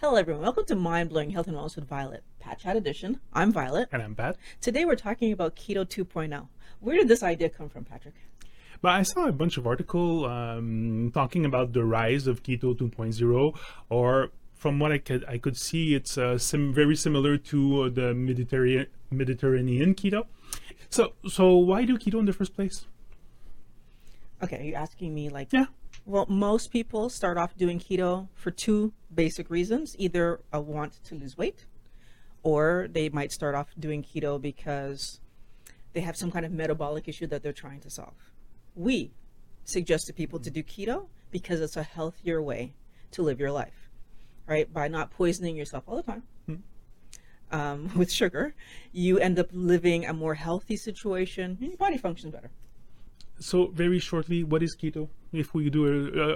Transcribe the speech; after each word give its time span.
Hello, 0.00 0.16
everyone. 0.16 0.42
Welcome 0.42 0.66
to 0.66 0.76
Mind 0.76 1.08
Blowing 1.08 1.30
Health 1.30 1.46
and 1.46 1.56
Wellness 1.56 1.74
with 1.74 1.88
Violet, 1.88 2.22
Pat 2.38 2.58
Chat 2.58 2.76
Edition. 2.76 3.18
I'm 3.32 3.50
Violet. 3.50 3.88
And 3.90 4.02
I'm 4.02 4.14
Pat. 4.14 4.36
Today 4.60 4.84
we're 4.84 4.94
talking 4.94 5.32
about 5.32 5.56
Keto 5.56 5.86
2.0. 5.86 6.48
Where 6.80 6.96
did 6.96 7.08
this 7.08 7.22
idea 7.22 7.48
come 7.48 7.70
from, 7.70 7.84
Patrick? 7.84 8.14
But 8.82 8.90
I 8.90 9.02
saw 9.02 9.26
a 9.26 9.32
bunch 9.32 9.56
of 9.56 9.66
article 9.66 10.26
um, 10.26 11.10
talking 11.14 11.46
about 11.46 11.72
the 11.72 11.82
rise 11.82 12.26
of 12.26 12.42
Keto 12.42 12.76
2.0, 12.76 13.56
or 13.88 14.32
from 14.54 14.78
what 14.78 14.92
I 14.92 14.98
could 14.98 15.24
I 15.26 15.38
could 15.38 15.56
see, 15.56 15.94
it's 15.94 16.18
uh, 16.18 16.36
sim- 16.36 16.74
very 16.74 16.94
similar 16.94 17.38
to 17.38 17.84
uh, 17.84 17.88
the 17.88 18.12
Mediterranean 18.14 18.88
Mediterranean 19.10 19.94
keto. 19.94 20.26
So 20.90 21.14
so 21.26 21.56
why 21.56 21.86
do 21.86 21.96
keto 21.96 22.18
in 22.18 22.26
the 22.26 22.34
first 22.34 22.54
place? 22.54 22.86
Okay, 24.42 24.58
are 24.58 24.64
you 24.64 24.74
asking 24.74 25.14
me 25.14 25.30
like 25.30 25.52
Yeah. 25.52 25.66
Well, 26.08 26.26
most 26.28 26.70
people 26.70 27.08
start 27.08 27.36
off 27.36 27.56
doing 27.56 27.80
keto 27.80 28.28
for 28.32 28.52
two 28.52 28.92
basic 29.12 29.50
reasons 29.50 29.96
either 29.98 30.40
a 30.52 30.60
want 30.60 31.02
to 31.02 31.16
lose 31.16 31.36
weight, 31.36 31.66
or 32.44 32.86
they 32.88 33.08
might 33.08 33.32
start 33.32 33.56
off 33.56 33.74
doing 33.76 34.04
keto 34.04 34.40
because 34.40 35.18
they 35.94 36.02
have 36.02 36.16
some 36.16 36.30
kind 36.30 36.46
of 36.46 36.52
metabolic 36.52 37.08
issue 37.08 37.26
that 37.26 37.42
they're 37.42 37.52
trying 37.52 37.80
to 37.80 37.90
solve. 37.90 38.30
We 38.76 39.14
suggest 39.64 40.06
to 40.06 40.12
people 40.12 40.38
to 40.38 40.48
do 40.48 40.62
keto 40.62 41.08
because 41.32 41.60
it's 41.60 41.76
a 41.76 41.82
healthier 41.82 42.40
way 42.40 42.74
to 43.10 43.22
live 43.22 43.40
your 43.40 43.50
life, 43.50 43.90
right? 44.46 44.72
By 44.72 44.86
not 44.86 45.10
poisoning 45.10 45.56
yourself 45.56 45.82
all 45.88 45.96
the 45.96 46.04
time. 46.04 46.22
Um, 47.50 47.90
with 47.96 48.12
sugar, 48.12 48.54
you 48.92 49.18
end 49.18 49.40
up 49.40 49.48
living 49.52 50.06
a 50.06 50.12
more 50.12 50.34
healthy 50.34 50.76
situation, 50.76 51.58
and 51.60 51.70
your 51.70 51.76
body 51.76 51.98
functions 51.98 52.32
better. 52.32 52.52
So 53.38 53.66
very 53.66 53.98
shortly, 53.98 54.44
what 54.44 54.62
is 54.62 54.76
keto? 54.76 55.08
If 55.36 55.54
we 55.54 55.70
do 55.70 55.82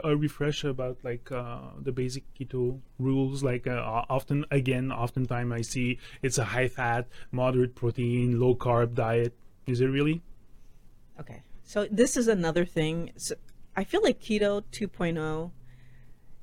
a, 0.04 0.10
a, 0.10 0.16
refresh 0.16 0.64
about 0.64 0.98
like 1.02 1.32
uh, 1.32 1.60
the 1.80 1.92
basic 1.92 2.24
keto 2.34 2.80
rules, 2.98 3.42
like 3.42 3.66
uh, 3.66 4.04
often 4.08 4.44
again, 4.50 4.92
oftentimes 4.92 5.52
I 5.52 5.62
see 5.62 5.98
it's 6.22 6.38
a 6.38 6.44
high 6.44 6.68
fat, 6.68 7.08
moderate 7.32 7.74
protein, 7.74 8.38
low 8.38 8.54
carb 8.54 8.94
diet. 8.94 9.34
Is 9.66 9.80
it 9.80 9.86
really? 9.86 10.22
Okay. 11.18 11.42
So 11.64 11.86
this 11.90 12.16
is 12.16 12.28
another 12.28 12.64
thing. 12.64 13.12
So 13.16 13.34
I 13.76 13.84
feel 13.84 14.02
like 14.02 14.20
keto 14.20 14.62
2.0 14.72 15.50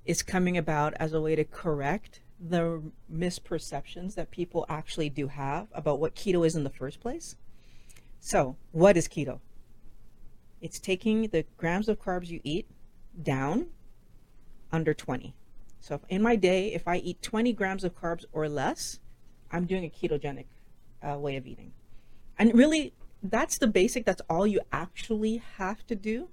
is 0.06 0.24
coming 0.24 0.58
about 0.58 0.94
as 0.96 1.14
a 1.14 1.22
way 1.22 1.36
to 1.36 1.44
correct 1.44 2.22
the 2.40 2.82
misperceptions 3.12 4.16
that 4.16 4.32
people 4.32 4.66
actually 4.70 5.10
do 5.10 5.28
have 5.28 5.68
about 5.74 6.00
what 6.00 6.16
keto 6.16 6.46
is 6.46 6.56
in 6.56 6.64
the 6.64 6.70
first 6.70 7.00
place. 7.00 7.36
So, 8.20 8.56
what 8.72 8.98
is 8.98 9.08
keto? 9.08 9.40
It's 10.62 10.80
taking 10.80 11.28
the 11.28 11.46
grams 11.58 11.88
of 11.88 12.02
carbs 12.02 12.28
you 12.28 12.40
eat 12.44 12.68
down 13.22 13.68
under 14.72 14.94
20. 14.94 15.34
So, 15.80 16.02
in 16.10 16.22
my 16.22 16.36
day, 16.36 16.74
if 16.74 16.88
I 16.88 16.98
eat 16.98 17.22
20 17.22 17.54
grams 17.54 17.84
of 17.84 17.96
carbs 17.96 18.26
or 18.34 18.50
less, 18.50 19.00
I'm 19.52 19.66
doing 19.66 19.86
a 19.86 19.90
ketogenic 19.90 20.46
uh, 21.02 21.18
way 21.18 21.36
of 21.38 21.48
eating. 21.48 21.74
And 22.38 22.54
really, 22.54 22.94
that's 23.24 23.58
the 23.58 23.68
basic, 23.68 24.06
that's 24.06 24.22
all 24.30 24.46
you 24.46 24.60
actually 24.72 25.42
have 25.58 25.86
to 25.88 25.96
do. 25.96 26.30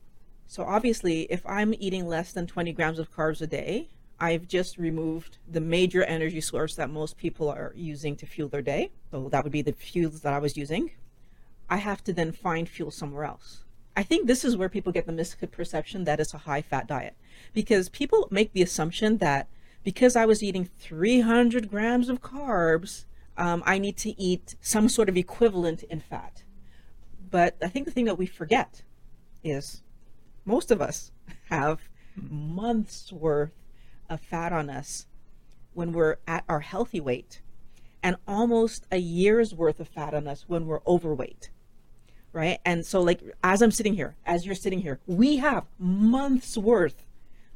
So, 0.47 0.64
obviously, 0.64 1.22
if 1.30 1.45
I'm 1.47 1.75
eating 1.75 2.08
less 2.08 2.33
than 2.33 2.47
20 2.47 2.72
grams 2.72 2.98
of 2.98 3.14
carbs 3.14 3.41
a 3.41 3.47
day, 3.47 3.89
I've 4.19 4.48
just 4.48 4.78
removed 4.78 5.39
the 5.50 5.61
major 5.61 6.02
energy 6.05 6.41
source 6.41 6.75
that 6.77 6.91
most 6.91 7.17
people 7.17 7.48
are 7.50 7.72
using 7.77 8.17
to 8.17 8.27
fuel 8.27 8.48
their 8.48 8.62
day. 8.62 8.91
So, 9.11 9.28
that 9.28 9.45
would 9.45 9.52
be 9.52 9.62
the 9.62 9.72
fuels 9.72 10.20
that 10.22 10.33
I 10.33 10.39
was 10.39 10.56
using. 10.56 10.91
I 11.69 11.77
have 11.77 12.02
to 12.05 12.12
then 12.12 12.33
find 12.33 12.69
fuel 12.69 12.91
somewhere 12.91 13.25
else. 13.25 13.64
I 13.97 14.03
think 14.03 14.27
this 14.27 14.45
is 14.45 14.56
where 14.56 14.69
people 14.69 14.92
get 14.92 15.06
the 15.06 15.12
misperception 15.12 16.05
that 16.05 16.19
it's 16.19 16.34
a 16.34 16.39
high 16.39 16.62
fat 16.62 16.87
diet 16.87 17.17
because 17.53 17.89
people 17.89 18.28
make 18.31 18.53
the 18.53 18.62
assumption 18.62 19.19
that 19.19 19.48
because 19.84 20.17
I 20.17 20.27
was 20.27 20.42
eating 20.42 20.69
300 20.78 21.70
grams 21.70 22.09
of 22.09 22.23
carbs, 22.23 23.05
um, 23.36 23.62
I 23.67 23.78
need 23.78 23.97
to 23.98 24.20
eat 24.20 24.56
some 24.61 24.89
sort 24.89 25.09
of 25.09 25.17
equivalent 25.17 25.83
in 25.84 26.01
fat. 26.01 26.42
But 27.31 27.56
I 27.62 27.69
think 27.69 27.84
the 27.84 27.92
thing 27.92 28.06
that 28.06 28.19
we 28.19 28.27
forget 28.27 28.83
is 29.45 29.83
most 30.45 30.70
of 30.70 30.80
us 30.80 31.13
have 31.51 31.80
months 32.17 33.13
worth 33.13 33.52
of 34.08 34.20
fat 34.20 34.52
on 34.52 34.70
us 34.70 35.07
when 35.73 35.92
we're 35.92 36.17
at 36.27 36.45
our 36.48 36.61
healthy 36.61 37.01
weight 37.01 37.41
and 38.02 38.17
almost 38.27 38.86
a 38.91 38.98
year's 38.98 39.55
worth 39.55 39.80
of 39.80 39.89
fat 39.89 40.14
on 40.14 40.27
us 40.29 40.45
when 40.47 40.67
we're 40.67 40.80
overweight 40.86 41.51
right? 42.34 42.58
And 42.64 42.84
so, 42.84 43.00
like, 43.00 43.20
as 43.42 43.62
I'm 43.62 43.70
sitting 43.70 43.95
here, 43.95 44.17
as 44.27 44.45
you're 44.45 44.55
sitting 44.55 44.80
here, 44.80 44.98
we 45.06 45.36
have 45.36 45.64
months 45.78 46.58
worth 46.58 47.06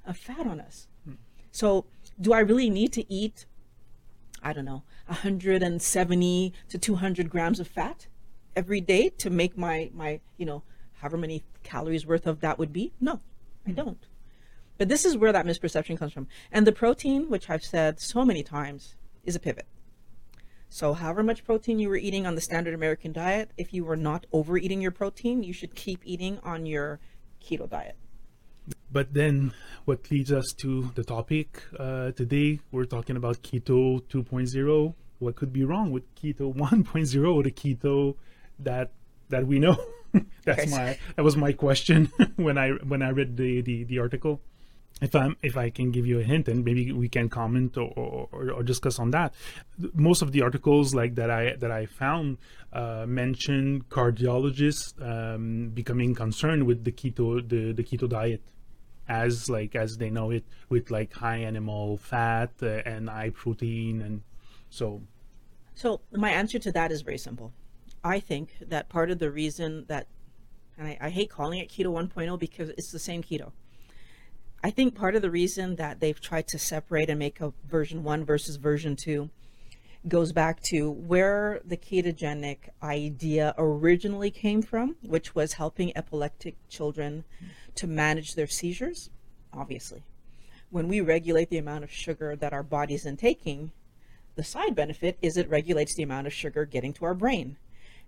of 0.06 0.16
fat 0.16 0.46
on 0.46 0.60
us. 0.60 0.86
Hmm. 1.04 1.14
So, 1.50 1.84
do 2.18 2.32
I 2.32 2.38
really 2.38 2.70
need 2.70 2.92
to 2.94 3.12
eat, 3.12 3.44
I 4.42 4.52
don't 4.52 4.64
know, 4.64 4.84
170 5.06 6.52
to 6.68 6.78
200 6.78 7.28
grams 7.28 7.60
of 7.60 7.66
fat 7.66 8.06
every 8.54 8.80
day 8.80 9.10
to 9.18 9.30
make 9.30 9.58
my, 9.58 9.90
my, 9.92 10.20
you 10.36 10.46
know, 10.46 10.62
however 10.94 11.18
many 11.18 11.42
calories 11.64 12.06
worth 12.06 12.26
of 12.26 12.40
that 12.40 12.58
would 12.58 12.72
be? 12.72 12.92
No, 13.00 13.20
I 13.66 13.70
hmm. 13.70 13.76
don't. 13.76 14.06
But 14.78 14.88
this 14.88 15.04
is 15.04 15.16
where 15.16 15.32
that 15.32 15.44
misperception 15.44 15.98
comes 15.98 16.12
from. 16.12 16.28
And 16.52 16.64
the 16.64 16.72
protein, 16.72 17.28
which 17.28 17.50
I've 17.50 17.64
said 17.64 17.98
so 17.98 18.24
many 18.24 18.44
times, 18.44 18.94
is 19.24 19.34
a 19.34 19.40
pivot. 19.40 19.66
So, 20.68 20.92
however 20.92 21.22
much 21.22 21.44
protein 21.44 21.78
you 21.78 21.88
were 21.88 21.96
eating 21.96 22.26
on 22.26 22.34
the 22.34 22.40
standard 22.40 22.74
American 22.74 23.12
diet, 23.12 23.50
if 23.56 23.72
you 23.72 23.84
were 23.84 23.96
not 23.96 24.26
overeating 24.32 24.82
your 24.82 24.90
protein, 24.90 25.42
you 25.42 25.52
should 25.52 25.74
keep 25.74 26.00
eating 26.04 26.38
on 26.42 26.66
your 26.66 27.00
keto 27.42 27.68
diet. 27.68 27.96
But 28.92 29.14
then, 29.14 29.54
what 29.86 30.10
leads 30.10 30.30
us 30.30 30.52
to 30.58 30.90
the 30.94 31.04
topic 31.04 31.62
uh, 31.78 32.12
today? 32.12 32.60
We're 32.70 32.84
talking 32.84 33.16
about 33.16 33.42
keto 33.42 34.02
2.0. 34.02 34.94
What 35.18 35.36
could 35.36 35.52
be 35.52 35.64
wrong 35.64 35.90
with 35.90 36.14
keto 36.14 36.54
1.0 36.54 37.34
or 37.34 37.42
the 37.42 37.50
keto 37.50 38.16
that 38.58 38.92
that 39.30 39.46
we 39.46 39.58
know? 39.58 39.76
That's 40.44 40.60
Okay. 40.62 40.70
my 40.70 40.98
that 41.16 41.22
was 41.22 41.36
my 41.36 41.52
question 41.52 42.10
when 42.36 42.58
I 42.58 42.70
when 42.72 43.00
I 43.02 43.10
read 43.10 43.36
the, 43.36 43.62
the, 43.62 43.84
the 43.84 43.98
article. 43.98 44.40
If 45.00 45.14
I'm 45.14 45.36
if 45.42 45.56
I 45.56 45.70
can 45.70 45.90
give 45.90 46.06
you 46.06 46.18
a 46.18 46.22
hint 46.22 46.48
and 46.48 46.64
maybe 46.64 46.92
we 46.92 47.08
can 47.08 47.28
comment 47.28 47.76
or, 47.76 47.92
or, 47.96 48.50
or 48.50 48.62
discuss 48.62 48.98
on 48.98 49.10
that. 49.12 49.32
Most 49.94 50.22
of 50.22 50.32
the 50.32 50.42
articles 50.42 50.94
like 50.94 51.14
that 51.14 51.30
I 51.30 51.54
that 51.56 51.70
I 51.70 51.86
found 51.86 52.38
uh, 52.72 53.04
mention 53.06 53.84
cardiologists 53.88 54.94
um, 55.00 55.70
becoming 55.70 56.14
concerned 56.14 56.64
with 56.64 56.84
the 56.84 56.92
keto 56.92 57.48
the, 57.48 57.72
the 57.72 57.84
keto 57.84 58.08
diet 58.08 58.42
as 59.08 59.48
like 59.48 59.74
as 59.74 59.98
they 59.98 60.10
know 60.10 60.30
it 60.30 60.44
with 60.68 60.90
like 60.90 61.12
high 61.14 61.38
animal 61.38 61.96
fat 61.96 62.50
uh, 62.62 62.82
and 62.84 63.08
high 63.08 63.30
protein 63.30 64.02
and 64.02 64.22
so 64.70 65.00
So, 65.74 66.00
my 66.10 66.30
answer 66.30 66.58
to 66.58 66.72
that 66.72 66.90
is 66.90 67.02
very 67.02 67.18
simple. 67.18 67.52
I 68.02 68.18
think 68.18 68.50
that 68.60 68.88
part 68.88 69.10
of 69.12 69.20
the 69.20 69.30
reason 69.30 69.84
that, 69.86 70.08
and 70.76 70.88
I, 70.88 70.98
I 71.00 71.10
hate 71.10 71.30
calling 71.30 71.60
it 71.60 71.68
keto 71.68 71.86
1.0 71.86 72.38
because 72.38 72.70
it's 72.70 72.90
the 72.90 72.98
same 72.98 73.22
keto. 73.22 73.52
I 74.62 74.70
think 74.70 74.96
part 74.96 75.14
of 75.14 75.22
the 75.22 75.30
reason 75.30 75.76
that 75.76 76.00
they've 76.00 76.20
tried 76.20 76.48
to 76.48 76.58
separate 76.58 77.08
and 77.08 77.18
make 77.18 77.40
a 77.40 77.52
version 77.68 78.02
1 78.02 78.24
versus 78.24 78.56
version 78.56 78.96
2 78.96 79.30
goes 80.08 80.32
back 80.32 80.60
to 80.62 80.90
where 80.90 81.60
the 81.64 81.76
ketogenic 81.76 82.70
idea 82.82 83.54
originally 83.56 84.30
came 84.30 84.62
from, 84.62 84.96
which 85.02 85.34
was 85.34 85.54
helping 85.54 85.96
epileptic 85.96 86.56
children 86.68 87.24
to 87.76 87.86
manage 87.86 88.34
their 88.34 88.46
seizures, 88.48 89.10
obviously. 89.52 90.02
When 90.70 90.88
we 90.88 91.00
regulate 91.00 91.50
the 91.50 91.58
amount 91.58 91.84
of 91.84 91.92
sugar 91.92 92.34
that 92.34 92.52
our 92.52 92.62
body's 92.64 93.06
intaking, 93.06 93.70
the 94.34 94.44
side 94.44 94.74
benefit 94.74 95.18
is 95.22 95.36
it 95.36 95.48
regulates 95.48 95.94
the 95.94 96.02
amount 96.02 96.26
of 96.26 96.32
sugar 96.32 96.64
getting 96.64 96.92
to 96.94 97.04
our 97.04 97.14
brain. 97.14 97.56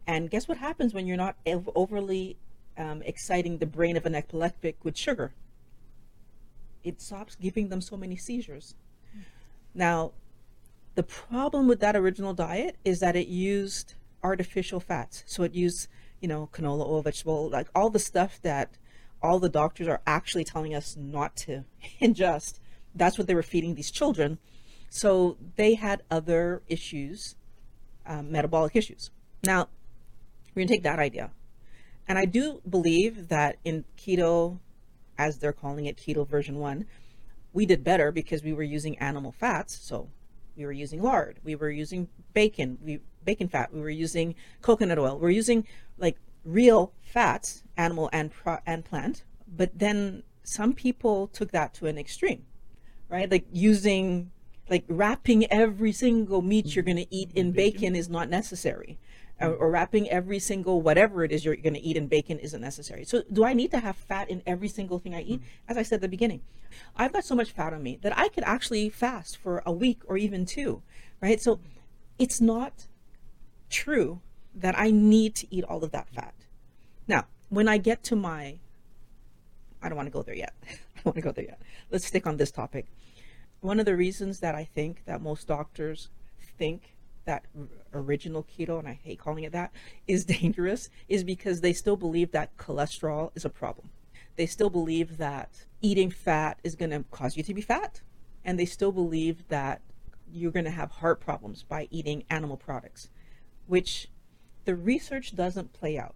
And 0.06 0.31
guess 0.31 0.49
what 0.49 0.59
happens 0.59 0.94
when 0.94 1.06
you're 1.06 1.16
not 1.16 1.37
overly 1.47 2.37
um, 2.77 3.03
exciting 3.03 3.59
the 3.59 3.66
brain 3.66 3.97
of 3.97 4.06
an 4.06 4.15
epileptic 4.15 4.84
with 4.84 4.97
sugar? 4.97 5.33
It 6.82 7.00
stops 7.00 7.36
giving 7.36 7.68
them 7.68 7.80
so 7.80 7.96
many 7.96 8.16
seizures. 8.16 8.74
Now, 9.74 10.12
the 10.94 11.02
problem 11.02 11.68
with 11.68 11.80
that 11.80 11.97
original 11.97 12.34
diet 12.34 12.77
is 12.84 13.00
that 13.00 13.16
it 13.16 13.28
used 13.28 13.94
artificial 14.22 14.80
fats. 14.80 15.22
So 15.27 15.42
it 15.42 15.54
used, 15.54 15.88
you 16.21 16.28
know, 16.28 16.48
canola 16.53 16.86
oil, 16.86 17.03
vegetable, 17.03 17.48
like 17.48 17.68
all 17.74 17.91
the 17.91 17.98
stuff 17.98 18.41
that 18.42 18.77
all 19.22 19.38
the 19.38 19.48
doctors 19.48 19.88
are 19.88 20.00
actually 20.06 20.44
telling 20.44 20.74
us 20.74 20.97
not 20.97 21.36
to 21.36 21.65
ingest. 22.00 22.59
That's 22.94 23.18
what 23.18 23.26
they 23.26 23.34
were 23.34 23.42
feeding 23.42 23.74
these 23.74 23.91
children. 23.91 24.38
So 24.88 25.36
they 25.56 25.74
had 25.74 26.03
other 26.10 26.62
issues, 26.66 27.36
um, 28.06 28.33
metabolic 28.33 28.74
issues. 28.74 29.10
Now, 29.44 29.68
we're 30.54 30.62
going 30.62 30.68
to 30.68 30.74
take 30.74 30.83
that 30.83 30.98
idea. 30.98 31.30
And 32.09 32.18
I 32.18 32.24
do 32.24 32.60
believe 32.68 33.28
that 33.28 33.56
in 33.65 33.84
keto, 33.97 34.59
as 35.21 35.39
they're 35.39 35.53
calling 35.53 35.84
it, 35.84 35.99
keto 35.99 36.27
version 36.27 36.59
one, 36.59 36.87
we 37.53 37.67
did 37.67 37.84
better 37.84 38.11
because 38.11 38.43
we 38.43 38.55
were 38.55 38.63
using 38.63 38.97
animal 38.99 39.33
fats. 39.33 39.78
So 39.83 40.09
we 40.57 40.65
were 40.65 40.72
using 40.72 41.03
lard, 41.03 41.39
we 41.45 41.55
were 41.55 41.71
using 41.71 42.09
bacon, 42.33 42.78
we 42.83 43.01
bacon 43.25 43.49
fat, 43.49 43.72
we 43.72 43.81
were 43.81 43.91
using 43.91 44.34
coconut 44.63 44.99
oil, 44.99 45.19
we're 45.19 45.31
using 45.31 45.67
like 45.99 46.17
real 46.45 46.93
fats, 47.03 47.63
animal 47.77 48.09
and 48.13 48.33
pro- 48.33 48.65
and 48.67 48.84
plant. 48.84 49.25
But 49.47 49.78
then 49.78 50.22
some 50.43 50.72
people 50.72 51.28
took 51.28 51.51
that 51.53 51.75
to 51.75 51.87
an 51.87 51.99
extreme, 51.99 52.47
right? 53.11 53.31
Like 53.31 53.47
using 53.53 54.31
like 54.71 54.84
wrapping 54.89 55.51
every 55.53 55.93
single 55.93 56.41
meat 56.41 56.75
you're 56.75 56.84
going 56.84 56.97
to 56.97 57.15
eat 57.15 57.33
in 57.34 57.51
bacon. 57.51 57.97
is 57.97 58.09
not 58.09 58.31
necessary. 58.31 58.99
Or, 59.41 59.51
mm. 59.51 59.61
or 59.61 59.71
wrapping 59.71 60.09
every 60.09 60.39
single 60.39 60.81
whatever 60.81 61.25
it 61.25 61.33
is 61.33 61.45
you're 61.45 61.57
going 61.57 61.75
to 61.75 61.81
eat 61.81 61.97
in 61.97 62.07
bacon 62.07 62.39
isn't 62.39 62.61
necessary. 62.61 63.05
So 63.05 63.25
do 63.33 63.45
i 63.45 63.53
need 63.53 63.72
to 63.72 63.81
have 63.81 63.97
fat 63.97 64.31
in 64.31 64.43
every 64.47 64.69
single 64.69 64.99
thing 64.99 65.15
i 65.15 65.22
eat? 65.22 65.41
Mm. 65.41 65.45
As 65.69 65.77
i 65.77 65.83
said 65.83 65.97
at 65.97 66.03
the 66.03 66.09
beginning 66.09 66.43
i've 66.97 67.13
got 67.13 67.25
so 67.25 67.34
much 67.34 67.51
fat 67.51 67.75
on 67.75 67.83
me 67.83 67.99
that 68.03 68.17
i 68.17 68.28
could 68.28 68.45
actually 68.45 68.89
fast 68.89 69.37
for 69.37 69.61
a 69.67 69.72
week 69.72 70.03
or 70.07 70.17
even 70.17 70.47
two 70.47 70.83
right? 71.21 71.41
So 71.41 71.61
it's 72.19 72.41
not 72.41 72.87
true 73.69 74.21
that 74.55 74.78
i 74.78 74.91
need 74.91 75.34
to 75.37 75.47
eat 75.55 75.65
all 75.65 75.84
of 75.84 75.91
that 75.93 76.09
fat. 76.11 76.34
Now 77.09 77.27
when 77.49 77.67
i 77.67 77.78
get 77.78 78.05
to 78.05 78.17
my 78.17 78.59
i 79.83 79.89
don't 79.89 79.97
want 79.97 80.07
to 80.07 80.13
go 80.13 80.22
there 80.22 80.37
yet. 80.37 80.55
I 80.63 81.03
don't 81.03 81.07
want 81.07 81.17
to 81.17 81.22
go 81.22 81.33
there 81.33 81.47
yet. 81.47 81.61
Let's 81.91 82.07
stick 82.07 82.27
on 82.27 82.37
this 82.37 82.51
topic 82.51 82.87
one 83.60 83.78
of 83.78 83.86
the 83.86 83.97
reasons 83.97 84.41
that 84.41 84.54
I 84.54 84.65
think 84.65 85.04
that 85.07 85.21
most 85.21 85.47
doctors 85.47 86.09
think 86.59 86.95
that 87.24 87.45
original 87.92 88.45
keto, 88.45 88.78
and 88.78 88.89
I 88.89 88.98
hate 89.03 89.18
calling 89.18 89.45
it 89.45 89.53
that, 89.53 89.72
is 90.07 90.24
dangerous, 90.41 90.89
is 91.09 91.24
because 91.24 91.60
they 91.60 91.72
still 91.72 91.97
believe 91.97 92.33
that 92.33 92.57
cholesterol 92.57 93.30
is 93.34 93.45
a 93.45 93.51
problem. 93.51 93.91
They 94.36 94.47
still 94.47 94.71
believe 94.71 95.18
that 95.18 95.66
eating 95.80 96.10
fat 96.10 96.59
is 96.65 96.74
going 96.74 96.91
to 96.91 97.04
cause 97.10 97.36
you 97.36 97.42
to 97.42 97.54
be 97.54 97.60
fat. 97.60 98.01
And 98.45 98.59
they 98.59 98.65
still 98.65 98.92
believe 98.92 99.47
that 99.48 99.83
you're 100.33 100.53
going 100.53 100.65
to 100.65 100.71
have 100.71 100.91
heart 100.92 101.21
problems 101.21 101.62
by 101.62 101.89
eating 101.91 102.24
animal 102.30 102.57
products, 102.57 103.10
which 103.66 104.09
the 104.65 104.74
research 104.74 105.34
doesn't 105.34 105.72
play 105.72 105.98
out. 105.98 106.15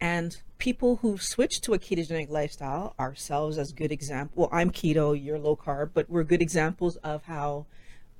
And 0.00 0.36
people 0.58 0.96
who 0.96 1.18
switch 1.18 1.60
to 1.62 1.74
a 1.74 1.78
ketogenic 1.78 2.28
lifestyle, 2.30 2.94
ourselves 2.98 3.58
as 3.58 3.72
good 3.72 3.92
example. 3.92 4.32
Well, 4.42 4.50
I'm 4.52 4.70
keto, 4.70 5.20
you're 5.20 5.38
low 5.38 5.56
carb, 5.56 5.90
but 5.94 6.08
we're 6.08 6.24
good 6.24 6.42
examples 6.42 6.96
of 6.96 7.24
how 7.24 7.66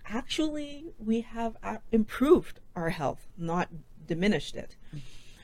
actually 0.07 0.87
we 0.99 1.21
have 1.21 1.57
uh, 1.63 1.77
improved 1.93 2.61
our 2.75 2.91
health, 2.91 3.29
not 3.37 3.69
diminished 4.07 4.57
it. 4.57 4.77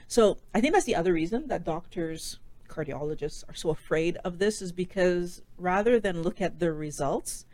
So 0.07 0.39
I 0.55 0.61
think 0.61 0.73
that's 0.73 0.87
the 0.87 0.95
other 0.97 1.13
reason 1.13 1.49
that 1.49 1.65
doctors, 1.65 2.39
cardiologists 2.69 3.45
are 3.49 3.55
so 3.55 3.71
afraid 3.71 4.17
of 4.25 4.39
this 4.39 4.63
is 4.63 4.73
because 4.73 5.43
rather 5.59 6.01
than 6.01 6.23
look 6.23 6.41
at 6.41 6.59
the 6.59 6.73
results 6.73 7.47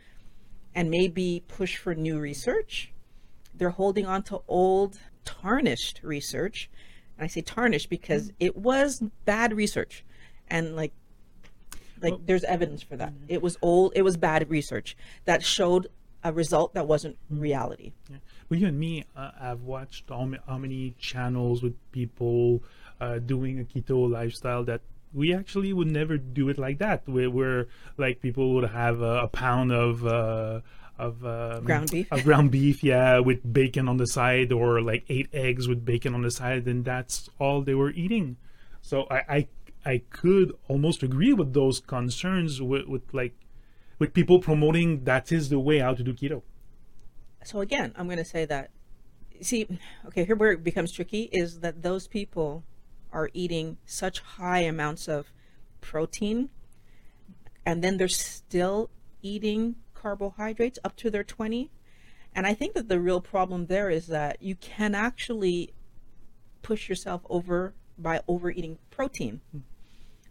and 0.73 0.89
maybe 0.89 1.43
push 1.47 1.77
for 1.77 1.93
new 1.93 2.19
research, 2.19 2.93
they're 3.53 3.71
holding 3.71 4.05
on 4.05 4.23
to 4.23 4.41
old, 4.47 4.99
tarnished 5.25 5.99
research 6.03 6.69
I 7.21 7.27
say 7.27 7.41
tarnished 7.41 7.89
because 7.89 8.29
mm. 8.29 8.35
it 8.39 8.57
was 8.57 9.03
bad 9.25 9.53
research, 9.53 10.03
and 10.49 10.75
like, 10.75 10.91
like 12.01 12.13
well, 12.13 12.21
there's 12.25 12.43
evidence 12.43 12.81
for 12.81 12.97
that. 12.97 13.13
Mm-hmm. 13.13 13.25
It 13.29 13.41
was 13.41 13.57
old. 13.61 13.93
It 13.95 14.01
was 14.01 14.17
bad 14.17 14.49
research 14.49 14.97
that 15.25 15.43
showed 15.43 15.87
a 16.23 16.33
result 16.33 16.73
that 16.73 16.87
wasn't 16.87 17.17
mm-hmm. 17.31 17.41
reality. 17.41 17.91
Yeah. 18.09 18.17
Well, 18.49 18.59
you 18.59 18.67
and 18.67 18.79
me, 18.79 19.05
uh, 19.15 19.31
I've 19.39 19.61
watched 19.61 20.09
how, 20.09 20.29
how 20.47 20.57
many 20.57 20.95
channels 20.99 21.63
with 21.63 21.75
people 21.91 22.63
uh, 22.99 23.19
doing 23.19 23.59
a 23.59 23.63
keto 23.63 24.09
lifestyle 24.09 24.63
that 24.65 24.81
we 25.13 25.33
actually 25.33 25.73
would 25.73 25.91
never 25.91 26.17
do 26.17 26.49
it 26.49 26.57
like 26.57 26.77
that. 26.79 27.07
Where, 27.07 27.29
where 27.29 27.67
like 27.97 28.21
people 28.21 28.53
would 28.55 28.69
have 28.69 29.01
a, 29.01 29.23
a 29.23 29.27
pound 29.27 29.71
of 29.71 30.05
uh, 30.05 30.61
of 31.01 31.25
um, 31.25 31.63
ground 31.63 31.89
beef. 31.89 32.07
of 32.11 32.23
ground 32.23 32.51
beef 32.51 32.83
yeah 32.83 33.17
with 33.17 33.41
bacon 33.51 33.89
on 33.89 33.97
the 33.97 34.05
side 34.05 34.51
or 34.51 34.81
like 34.81 35.03
eight 35.09 35.27
eggs 35.33 35.67
with 35.67 35.83
bacon 35.83 36.13
on 36.13 36.21
the 36.21 36.29
side 36.29 36.67
and 36.67 36.85
that's 36.85 37.29
all 37.39 37.61
they 37.61 37.73
were 37.73 37.91
eating. 37.91 38.37
So 38.81 39.07
i 39.09 39.19
i, 39.37 39.47
I 39.93 40.01
could 40.09 40.53
almost 40.67 41.01
agree 41.01 41.33
with 41.33 41.53
those 41.53 41.79
concerns 41.79 42.61
with, 42.61 42.85
with 42.87 43.01
like 43.13 43.35
with 43.97 44.13
people 44.13 44.39
promoting 44.39 45.03
that 45.05 45.31
is 45.31 45.49
the 45.49 45.59
way 45.59 45.81
out 45.81 45.97
to 45.97 46.03
do 46.03 46.13
keto. 46.13 46.43
So 47.43 47.59
again 47.61 47.93
i'm 47.97 48.05
going 48.05 48.23
to 48.25 48.31
say 48.37 48.45
that 48.45 48.69
see 49.41 49.67
okay 50.05 50.23
here 50.23 50.35
where 50.35 50.51
it 50.51 50.63
becomes 50.63 50.91
tricky 50.91 51.23
is 51.31 51.61
that 51.61 51.81
those 51.81 52.07
people 52.07 52.63
are 53.11 53.29
eating 53.33 53.77
such 53.85 54.19
high 54.19 54.59
amounts 54.59 55.07
of 55.07 55.31
protein 55.81 56.49
and 57.65 57.83
then 57.83 57.97
they're 57.97 58.07
still 58.07 58.89
eating 59.21 59.75
carbohydrates 60.01 60.79
up 60.83 60.95
to 60.97 61.09
their 61.09 61.23
20. 61.23 61.71
And 62.33 62.47
I 62.47 62.53
think 62.53 62.73
that 62.73 62.87
the 62.87 62.99
real 62.99 63.21
problem 63.21 63.67
there 63.67 63.89
is 63.89 64.07
that 64.07 64.41
you 64.41 64.55
can 64.55 64.95
actually 64.95 65.73
push 66.61 66.87
yourself 66.87 67.21
over 67.29 67.73
by 67.97 68.21
overeating 68.27 68.77
protein, 68.89 69.41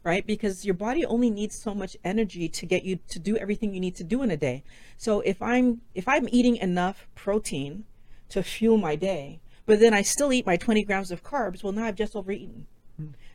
right? 0.02 0.26
Because 0.26 0.64
your 0.64 0.74
body 0.74 1.04
only 1.04 1.30
needs 1.30 1.56
so 1.56 1.74
much 1.74 1.96
energy 2.02 2.48
to 2.48 2.66
get 2.66 2.84
you 2.84 2.98
to 3.08 3.18
do 3.18 3.36
everything 3.36 3.74
you 3.74 3.80
need 3.80 3.96
to 3.96 4.04
do 4.04 4.22
in 4.22 4.30
a 4.30 4.36
day. 4.36 4.64
So 4.96 5.20
if 5.20 5.42
I'm 5.42 5.82
if 5.94 6.08
I'm 6.08 6.28
eating 6.30 6.56
enough 6.56 7.06
protein 7.14 7.84
to 8.30 8.42
fuel 8.42 8.78
my 8.78 8.96
day, 8.96 9.40
but 9.66 9.78
then 9.80 9.92
I 9.92 10.02
still 10.02 10.32
eat 10.32 10.46
my 10.46 10.56
20 10.56 10.84
grams 10.84 11.10
of 11.10 11.22
carbs, 11.22 11.62
well 11.62 11.72
now 11.72 11.84
I've 11.84 11.94
just 11.96 12.16
overeaten. 12.16 12.66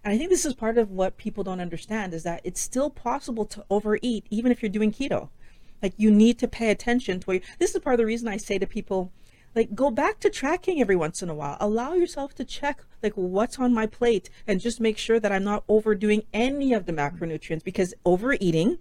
And 0.04 0.14
I 0.14 0.18
think 0.18 0.30
this 0.30 0.46
is 0.46 0.54
part 0.54 0.78
of 0.78 0.92
what 0.92 1.18
people 1.18 1.44
don't 1.44 1.60
understand 1.60 2.14
is 2.14 2.22
that 2.24 2.42
it's 2.44 2.62
still 2.62 2.92
possible 2.92 3.46
to 3.46 3.66
overeat 3.72 4.26
even 4.30 4.52
if 4.52 4.62
you're 4.62 4.70
doing 4.70 4.92
keto. 4.92 5.30
Like 5.81 5.94
you 5.98 6.12
need 6.12 6.39
to 6.39 6.48
pay 6.48 6.72
attention 6.72 7.19
to 7.19 7.25
what 7.25 7.42
this 7.60 7.75
is 7.75 7.81
part 7.81 7.95
of 7.95 7.98
the 8.00 8.06
reason 8.06 8.27
I 8.27 8.38
say 8.38 8.57
to 8.57 8.68
people, 8.68 9.12
like 9.56 9.74
go 9.74 9.89
back 9.89 10.19
to 10.19 10.30
tracking 10.30 10.81
every 10.81 10.95
once 10.95 11.22
in 11.22 11.30
a 11.30 11.36
while. 11.36 11.57
Allow 11.60 11.94
yourself 11.94 12.36
to 12.36 12.45
check 12.45 12.83
like 13.01 13.13
what's 13.13 13.60
on 13.60 13.74
my 13.74 13.86
plate 13.86 14.30
and 14.48 14.60
just 14.60 14.81
make 14.81 14.98
sure 14.98 15.19
that 15.19 15.31
I'm 15.31 15.44
not 15.44 15.63
overdoing 15.68 16.24
any 16.33 16.74
of 16.74 16.86
the 16.86 16.94
macronutrients 16.94 17.63
because 17.63 17.94
overeating 18.06 18.80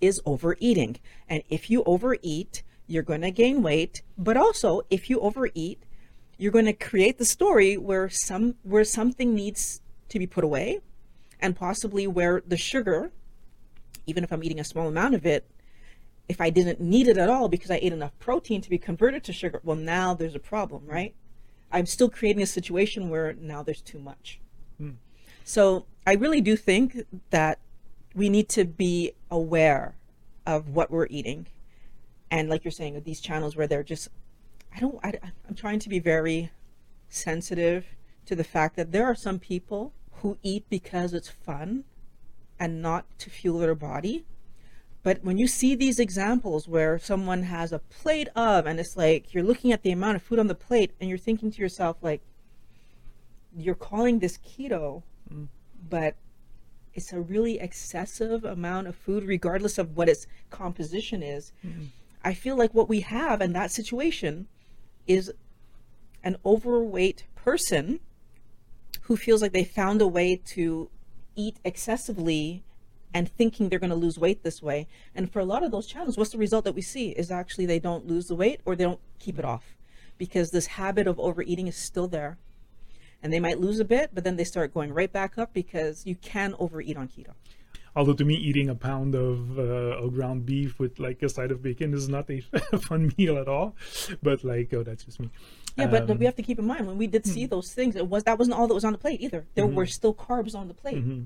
is 0.00 0.20
overeating. 0.24 0.98
And 1.28 1.42
if 1.48 1.70
you 1.70 1.82
overeat, 1.84 2.62
you're 2.86 3.02
going 3.02 3.20
to 3.22 3.30
gain 3.30 3.62
weight, 3.62 4.02
but 4.16 4.36
also 4.36 4.82
if 4.90 5.10
you 5.10 5.20
overeat, 5.20 5.84
you're 6.38 6.52
going 6.52 6.66
to 6.66 6.72
create 6.72 7.18
the 7.18 7.24
story 7.24 7.76
where 7.76 8.08
some 8.08 8.54
where 8.62 8.84
something 8.84 9.34
needs 9.34 9.82
to 10.08 10.18
be 10.18 10.26
put 10.26 10.44
away 10.44 10.80
and 11.38 11.56
possibly 11.56 12.06
where 12.06 12.42
the 12.46 12.56
sugar 12.56 13.12
even 14.06 14.24
if 14.24 14.32
I'm 14.32 14.42
eating 14.42 14.58
a 14.58 14.64
small 14.64 14.88
amount 14.88 15.14
of 15.14 15.26
it 15.26 15.49
if 16.30 16.40
I 16.40 16.48
didn't 16.48 16.80
need 16.80 17.08
it 17.08 17.18
at 17.18 17.28
all 17.28 17.48
because 17.48 17.72
I 17.72 17.80
ate 17.82 17.92
enough 17.92 18.16
protein 18.20 18.60
to 18.60 18.70
be 18.70 18.78
converted 18.78 19.24
to 19.24 19.32
sugar, 19.32 19.60
well, 19.64 19.76
now 19.76 20.14
there's 20.14 20.36
a 20.36 20.38
problem, 20.40 20.86
right? 20.86 21.12
I'm 21.72 21.86
still 21.86 22.08
creating 22.08 22.40
a 22.40 22.46
situation 22.46 23.10
where 23.10 23.32
now 23.32 23.64
there's 23.64 23.82
too 23.82 23.98
much. 23.98 24.38
Hmm. 24.78 24.92
So 25.42 25.86
I 26.06 26.14
really 26.14 26.40
do 26.40 26.54
think 26.54 27.04
that 27.30 27.58
we 28.14 28.28
need 28.28 28.48
to 28.50 28.64
be 28.64 29.12
aware 29.28 29.96
of 30.46 30.68
what 30.68 30.92
we're 30.92 31.08
eating. 31.10 31.48
And 32.30 32.48
like 32.48 32.62
you're 32.64 32.70
saying, 32.70 33.02
these 33.04 33.20
channels 33.20 33.56
where 33.56 33.66
they're 33.66 33.82
just, 33.82 34.06
I 34.72 34.78
don't, 34.78 35.04
I, 35.04 35.14
I'm 35.48 35.56
trying 35.56 35.80
to 35.80 35.88
be 35.88 35.98
very 35.98 36.52
sensitive 37.08 37.86
to 38.26 38.36
the 38.36 38.44
fact 38.44 38.76
that 38.76 38.92
there 38.92 39.06
are 39.06 39.16
some 39.16 39.40
people 39.40 39.92
who 40.22 40.38
eat 40.44 40.64
because 40.70 41.12
it's 41.12 41.28
fun 41.28 41.82
and 42.56 42.80
not 42.80 43.04
to 43.18 43.30
fuel 43.30 43.58
their 43.58 43.74
body 43.74 44.26
but 45.02 45.24
when 45.24 45.38
you 45.38 45.46
see 45.46 45.74
these 45.74 45.98
examples 45.98 46.68
where 46.68 46.98
someone 46.98 47.44
has 47.44 47.72
a 47.72 47.78
plate 47.78 48.28
of, 48.36 48.66
and 48.66 48.78
it's 48.78 48.96
like 48.96 49.32
you're 49.32 49.42
looking 49.44 49.72
at 49.72 49.82
the 49.82 49.92
amount 49.92 50.16
of 50.16 50.22
food 50.22 50.38
on 50.38 50.46
the 50.46 50.54
plate 50.54 50.92
and 51.00 51.08
you're 51.08 51.18
thinking 51.18 51.50
to 51.50 51.60
yourself, 51.60 51.96
like, 52.02 52.20
you're 53.56 53.74
calling 53.74 54.18
this 54.18 54.38
keto, 54.38 55.02
mm. 55.32 55.48
but 55.88 56.16
it's 56.94 57.12
a 57.12 57.20
really 57.20 57.58
excessive 57.58 58.44
amount 58.44 58.88
of 58.88 58.94
food, 58.94 59.24
regardless 59.24 59.78
of 59.78 59.96
what 59.96 60.08
its 60.08 60.26
composition 60.50 61.22
is. 61.22 61.52
Mm-hmm. 61.64 61.84
I 62.22 62.34
feel 62.34 62.56
like 62.56 62.74
what 62.74 62.88
we 62.88 63.00
have 63.00 63.40
in 63.40 63.52
that 63.54 63.70
situation 63.70 64.48
is 65.06 65.32
an 66.22 66.36
overweight 66.44 67.24
person 67.34 68.00
who 69.02 69.16
feels 69.16 69.40
like 69.40 69.52
they 69.52 69.64
found 69.64 70.02
a 70.02 70.06
way 70.06 70.36
to 70.36 70.90
eat 71.34 71.56
excessively 71.64 72.62
and 73.12 73.28
thinking 73.28 73.68
they're 73.68 73.78
going 73.78 73.90
to 73.90 73.96
lose 73.96 74.18
weight 74.18 74.42
this 74.42 74.62
way. 74.62 74.86
And 75.14 75.32
for 75.32 75.40
a 75.40 75.44
lot 75.44 75.62
of 75.62 75.70
those 75.70 75.86
channels, 75.86 76.16
what's 76.16 76.30
the 76.30 76.38
result 76.38 76.64
that 76.64 76.74
we 76.74 76.82
see 76.82 77.10
is 77.10 77.30
actually 77.30 77.66
they 77.66 77.78
don't 77.78 78.06
lose 78.06 78.28
the 78.28 78.34
weight 78.34 78.60
or 78.64 78.76
they 78.76 78.84
don't 78.84 79.00
keep 79.18 79.38
it 79.38 79.44
off 79.44 79.76
because 80.18 80.50
this 80.50 80.66
habit 80.66 81.06
of 81.06 81.18
overeating 81.18 81.66
is 81.66 81.76
still 81.76 82.08
there. 82.08 82.38
And 83.22 83.32
they 83.32 83.40
might 83.40 83.60
lose 83.60 83.80
a 83.80 83.84
bit, 83.84 84.10
but 84.14 84.24
then 84.24 84.36
they 84.36 84.44
start 84.44 84.72
going 84.72 84.92
right 84.92 85.12
back 85.12 85.36
up 85.36 85.52
because 85.52 86.06
you 86.06 86.14
can 86.14 86.54
overeat 86.58 86.96
on 86.96 87.08
keto. 87.08 87.34
Although 87.96 88.14
to 88.14 88.24
me, 88.24 88.34
eating 88.34 88.68
a 88.68 88.74
pound 88.74 89.14
of, 89.14 89.58
uh, 89.58 90.06
ground 90.08 90.46
beef 90.46 90.78
with 90.78 90.98
like 91.00 91.22
a 91.22 91.28
side 91.28 91.50
of 91.50 91.62
bacon 91.62 91.92
is 91.92 92.08
not 92.08 92.30
a 92.30 92.40
fun 92.78 93.12
meal 93.18 93.36
at 93.36 93.48
all. 93.48 93.74
But 94.22 94.44
like, 94.44 94.72
oh, 94.72 94.82
that's 94.82 95.04
just 95.04 95.20
me. 95.20 95.28
Yeah, 95.76 95.84
um, 95.84 95.90
but 95.90 96.18
we 96.18 96.24
have 96.24 96.36
to 96.36 96.42
keep 96.42 96.58
in 96.58 96.66
mind 96.66 96.86
when 96.86 96.98
we 96.98 97.06
did 97.06 97.26
see 97.26 97.44
hmm. 97.44 97.50
those 97.50 97.72
things, 97.72 97.96
it 97.96 98.06
was 98.06 98.24
that 98.24 98.38
wasn't 98.38 98.56
all 98.56 98.68
that 98.68 98.74
was 98.74 98.84
on 98.84 98.92
the 98.92 98.98
plate 98.98 99.20
either. 99.20 99.46
There 99.54 99.66
mm-hmm. 99.66 99.74
were 99.74 99.86
still 99.86 100.14
carbs 100.14 100.54
on 100.54 100.68
the 100.68 100.74
plate. 100.74 100.96
Mm-hmm. 100.96 101.24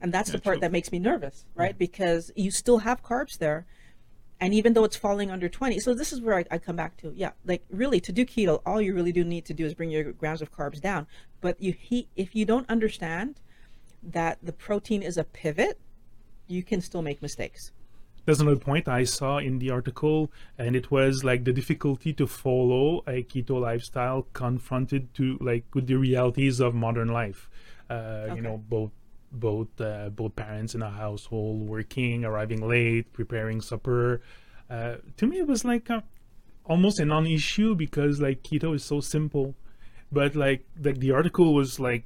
And 0.00 0.12
that's 0.12 0.28
yeah, 0.28 0.36
the 0.36 0.42
part 0.42 0.56
true. 0.56 0.60
that 0.60 0.72
makes 0.72 0.92
me 0.92 0.98
nervous, 0.98 1.44
right? 1.54 1.70
Yeah. 1.70 1.78
Because 1.78 2.30
you 2.36 2.50
still 2.50 2.78
have 2.78 3.02
carbs 3.02 3.38
there. 3.38 3.66
And 4.40 4.54
even 4.54 4.72
though 4.72 4.84
it's 4.84 4.96
falling 4.96 5.32
under 5.32 5.48
20, 5.48 5.80
so 5.80 5.94
this 5.94 6.12
is 6.12 6.20
where 6.20 6.36
I, 6.36 6.44
I, 6.52 6.58
come 6.58 6.76
back 6.76 6.96
to. 6.98 7.12
Yeah, 7.16 7.32
like 7.44 7.64
really 7.70 7.98
to 8.00 8.12
do 8.12 8.24
keto, 8.24 8.60
all 8.64 8.80
you 8.80 8.94
really 8.94 9.10
do 9.10 9.24
need 9.24 9.44
to 9.46 9.54
do 9.54 9.66
is 9.66 9.74
bring 9.74 9.90
your 9.90 10.12
grams 10.12 10.40
of 10.40 10.52
carbs 10.52 10.80
down. 10.80 11.08
But 11.40 11.60
you 11.60 11.72
he, 11.72 12.06
if 12.14 12.36
you 12.36 12.44
don't 12.44 12.68
understand 12.70 13.40
that 14.00 14.38
the 14.40 14.52
protein 14.52 15.02
is 15.02 15.16
a 15.16 15.24
pivot, 15.24 15.80
you 16.46 16.62
can 16.62 16.80
still 16.80 17.02
make 17.02 17.20
mistakes. 17.20 17.72
there's 18.24 18.40
another 18.40 18.60
point 18.60 18.86
I 18.88 19.04
saw 19.04 19.38
in 19.38 19.58
the 19.58 19.70
article, 19.70 20.30
and 20.58 20.76
it 20.76 20.90
was 20.90 21.24
like 21.24 21.44
the 21.44 21.52
difficulty 21.52 22.12
to 22.12 22.26
follow 22.26 22.98
a 23.06 23.22
keto 23.24 23.58
lifestyle 23.60 24.26
confronted 24.34 25.14
to 25.14 25.38
like 25.40 25.64
with 25.74 25.86
the 25.86 25.96
realities 25.96 26.60
of 26.60 26.74
modern 26.74 27.08
life. 27.08 27.48
Uh, 27.90 27.94
Okay. 28.28 28.36
You 28.36 28.42
know, 28.42 28.56
both 28.68 28.92
both 29.32 29.68
uh, 29.80 30.08
both 30.10 30.34
parents 30.36 30.74
in 30.74 30.82
a 30.82 30.90
household 30.90 31.68
working, 31.68 32.24
arriving 32.24 32.66
late, 32.66 33.12
preparing 33.12 33.60
supper. 33.60 34.20
Uh, 34.70 34.96
to 35.16 35.26
me, 35.26 35.38
it 35.38 35.46
was 35.46 35.64
like 35.64 35.88
a, 35.90 36.02
almost 36.64 36.98
a 37.00 37.04
non-issue 37.04 37.74
because 37.74 38.20
like 38.20 38.42
keto 38.42 38.74
is 38.74 38.84
so 38.84 39.00
simple, 39.00 39.54
but 40.12 40.34
like 40.34 40.64
like 40.82 40.98
the 40.98 41.10
article 41.10 41.54
was 41.54 41.78
like 41.80 42.04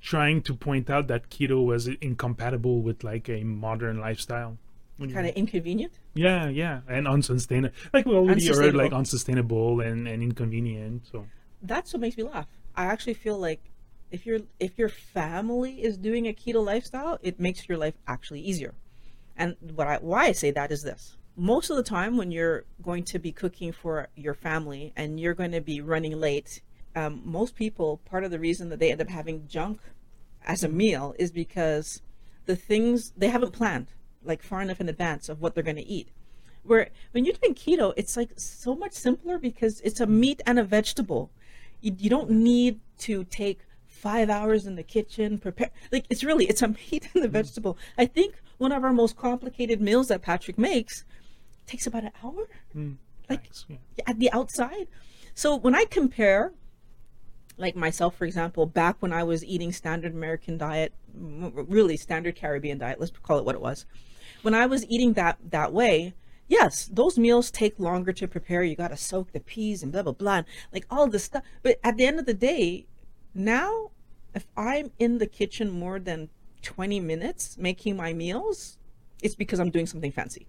trying 0.00 0.40
to 0.42 0.54
point 0.54 0.88
out 0.90 1.08
that 1.08 1.30
keto 1.30 1.64
was 1.64 1.88
incompatible 2.00 2.82
with 2.82 3.02
like 3.02 3.28
a 3.28 3.42
modern 3.44 3.98
lifestyle. 4.00 4.58
Kind 4.98 5.26
of 5.28 5.34
inconvenient. 5.34 5.92
Yeah, 6.14 6.48
yeah, 6.48 6.80
and 6.88 7.06
unsustainable. 7.06 7.74
Like 7.92 8.06
we 8.06 8.14
already 8.14 8.46
heard, 8.46 8.74
like 8.74 8.92
Unsustainable. 8.94 8.96
unsustainable 8.96 9.80
and, 9.82 10.08
and 10.08 10.22
inconvenient. 10.22 11.06
So 11.12 11.26
That's 11.60 11.92
what 11.92 12.00
makes 12.00 12.16
me 12.16 12.22
laugh. 12.22 12.46
I 12.74 12.86
actually 12.86 13.12
feel 13.12 13.38
like 13.38 13.60
if 14.10 14.26
your 14.26 14.40
if 14.60 14.78
your 14.78 14.88
family 14.88 15.82
is 15.82 15.96
doing 15.96 16.26
a 16.26 16.32
keto 16.32 16.64
lifestyle, 16.64 17.18
it 17.22 17.40
makes 17.40 17.68
your 17.68 17.78
life 17.78 17.94
actually 18.06 18.40
easier. 18.40 18.74
And 19.36 19.56
what 19.74 19.86
I 19.86 19.98
why 19.98 20.26
I 20.26 20.32
say 20.32 20.50
that 20.52 20.72
is 20.72 20.82
this. 20.82 21.16
Most 21.36 21.68
of 21.68 21.76
the 21.76 21.82
time 21.82 22.16
when 22.16 22.30
you're 22.30 22.64
going 22.82 23.04
to 23.04 23.18
be 23.18 23.30
cooking 23.30 23.72
for 23.72 24.08
your 24.16 24.32
family 24.34 24.92
and 24.96 25.20
you're 25.20 25.34
going 25.34 25.52
to 25.52 25.60
be 25.60 25.80
running 25.82 26.18
late, 26.18 26.62
um, 26.94 27.20
most 27.24 27.54
people 27.54 27.98
part 28.06 28.24
of 28.24 28.30
the 28.30 28.38
reason 28.38 28.70
that 28.70 28.78
they 28.78 28.90
end 28.90 29.02
up 29.02 29.10
having 29.10 29.46
junk 29.46 29.80
as 30.46 30.64
a 30.64 30.68
meal 30.68 31.14
is 31.18 31.30
because 31.30 32.00
the 32.46 32.56
things 32.56 33.12
they 33.16 33.28
haven't 33.28 33.52
planned 33.52 33.88
like 34.24 34.42
far 34.42 34.62
enough 34.62 34.80
in 34.80 34.88
advance 34.88 35.28
of 35.28 35.40
what 35.40 35.54
they're 35.54 35.62
going 35.62 35.76
to 35.76 35.86
eat. 35.86 36.08
Where 36.62 36.88
when 37.12 37.24
you're 37.24 37.34
doing 37.34 37.54
keto, 37.54 37.92
it's 37.96 38.16
like 38.16 38.30
so 38.36 38.74
much 38.74 38.92
simpler 38.92 39.38
because 39.38 39.80
it's 39.82 40.00
a 40.00 40.06
meat 40.06 40.40
and 40.46 40.58
a 40.58 40.64
vegetable. 40.64 41.30
You, 41.80 41.94
you 41.98 42.10
don't 42.10 42.30
need 42.30 42.80
to 43.00 43.24
take 43.24 43.60
five 43.96 44.28
hours 44.30 44.66
in 44.66 44.76
the 44.76 44.82
kitchen 44.82 45.38
prepare 45.38 45.70
like 45.90 46.04
it's 46.10 46.22
really 46.22 46.44
it's 46.46 46.62
a 46.62 46.68
meat 46.90 47.08
and 47.14 47.24
the 47.24 47.28
mm. 47.28 47.32
vegetable. 47.32 47.76
I 47.98 48.06
think 48.06 48.34
one 48.58 48.72
of 48.72 48.84
our 48.84 48.92
most 48.92 49.16
complicated 49.16 49.80
meals 49.80 50.08
that 50.08 50.22
Patrick 50.22 50.58
makes 50.58 51.04
takes 51.66 51.86
about 51.86 52.04
an 52.04 52.12
hour 52.22 52.48
mm. 52.76 52.96
like 53.28 53.42
thanks, 53.42 53.66
yeah. 53.68 53.76
at 54.06 54.18
the 54.18 54.30
outside. 54.32 54.86
So 55.34 55.56
when 55.56 55.74
I 55.74 55.84
compare, 55.84 56.52
like 57.58 57.76
myself, 57.76 58.16
for 58.16 58.24
example, 58.24 58.66
back 58.66 58.96
when 59.00 59.12
I 59.12 59.22
was 59.22 59.44
eating 59.44 59.72
standard 59.72 60.14
American 60.14 60.56
diet, 60.56 60.92
mm, 61.18 61.52
really 61.68 61.96
standard 61.96 62.36
Caribbean 62.36 62.78
diet, 62.78 63.00
let's 63.00 63.12
call 63.22 63.38
it 63.38 63.44
what 63.44 63.54
it 63.54 63.60
was. 63.60 63.86
When 64.42 64.54
I 64.54 64.66
was 64.66 64.86
eating 64.86 65.14
that 65.14 65.38
that 65.50 65.72
way, 65.72 66.14
yes, 66.48 66.88
those 66.92 67.18
meals 67.18 67.50
take 67.50 67.78
longer 67.78 68.12
to 68.12 68.28
prepare. 68.28 68.62
You 68.62 68.76
got 68.76 68.88
to 68.88 68.96
soak 68.96 69.32
the 69.32 69.40
peas 69.40 69.82
and 69.82 69.92
blah 69.92 70.02
blah 70.02 70.12
blah, 70.12 70.42
like 70.72 70.86
all 70.90 71.08
this 71.08 71.24
stuff. 71.24 71.42
But 71.62 71.78
at 71.82 71.96
the 71.96 72.06
end 72.06 72.18
of 72.18 72.26
the 72.26 72.34
day, 72.34 72.86
now 73.36 73.90
if 74.34 74.46
I'm 74.56 74.90
in 74.98 75.18
the 75.18 75.26
kitchen 75.26 75.70
more 75.70 75.98
than 75.98 76.28
20 76.62 77.00
minutes 77.00 77.56
making 77.58 77.96
my 77.96 78.12
meals, 78.12 78.78
it's 79.22 79.34
because 79.34 79.60
I'm 79.60 79.70
doing 79.70 79.86
something 79.86 80.12
fancy 80.12 80.46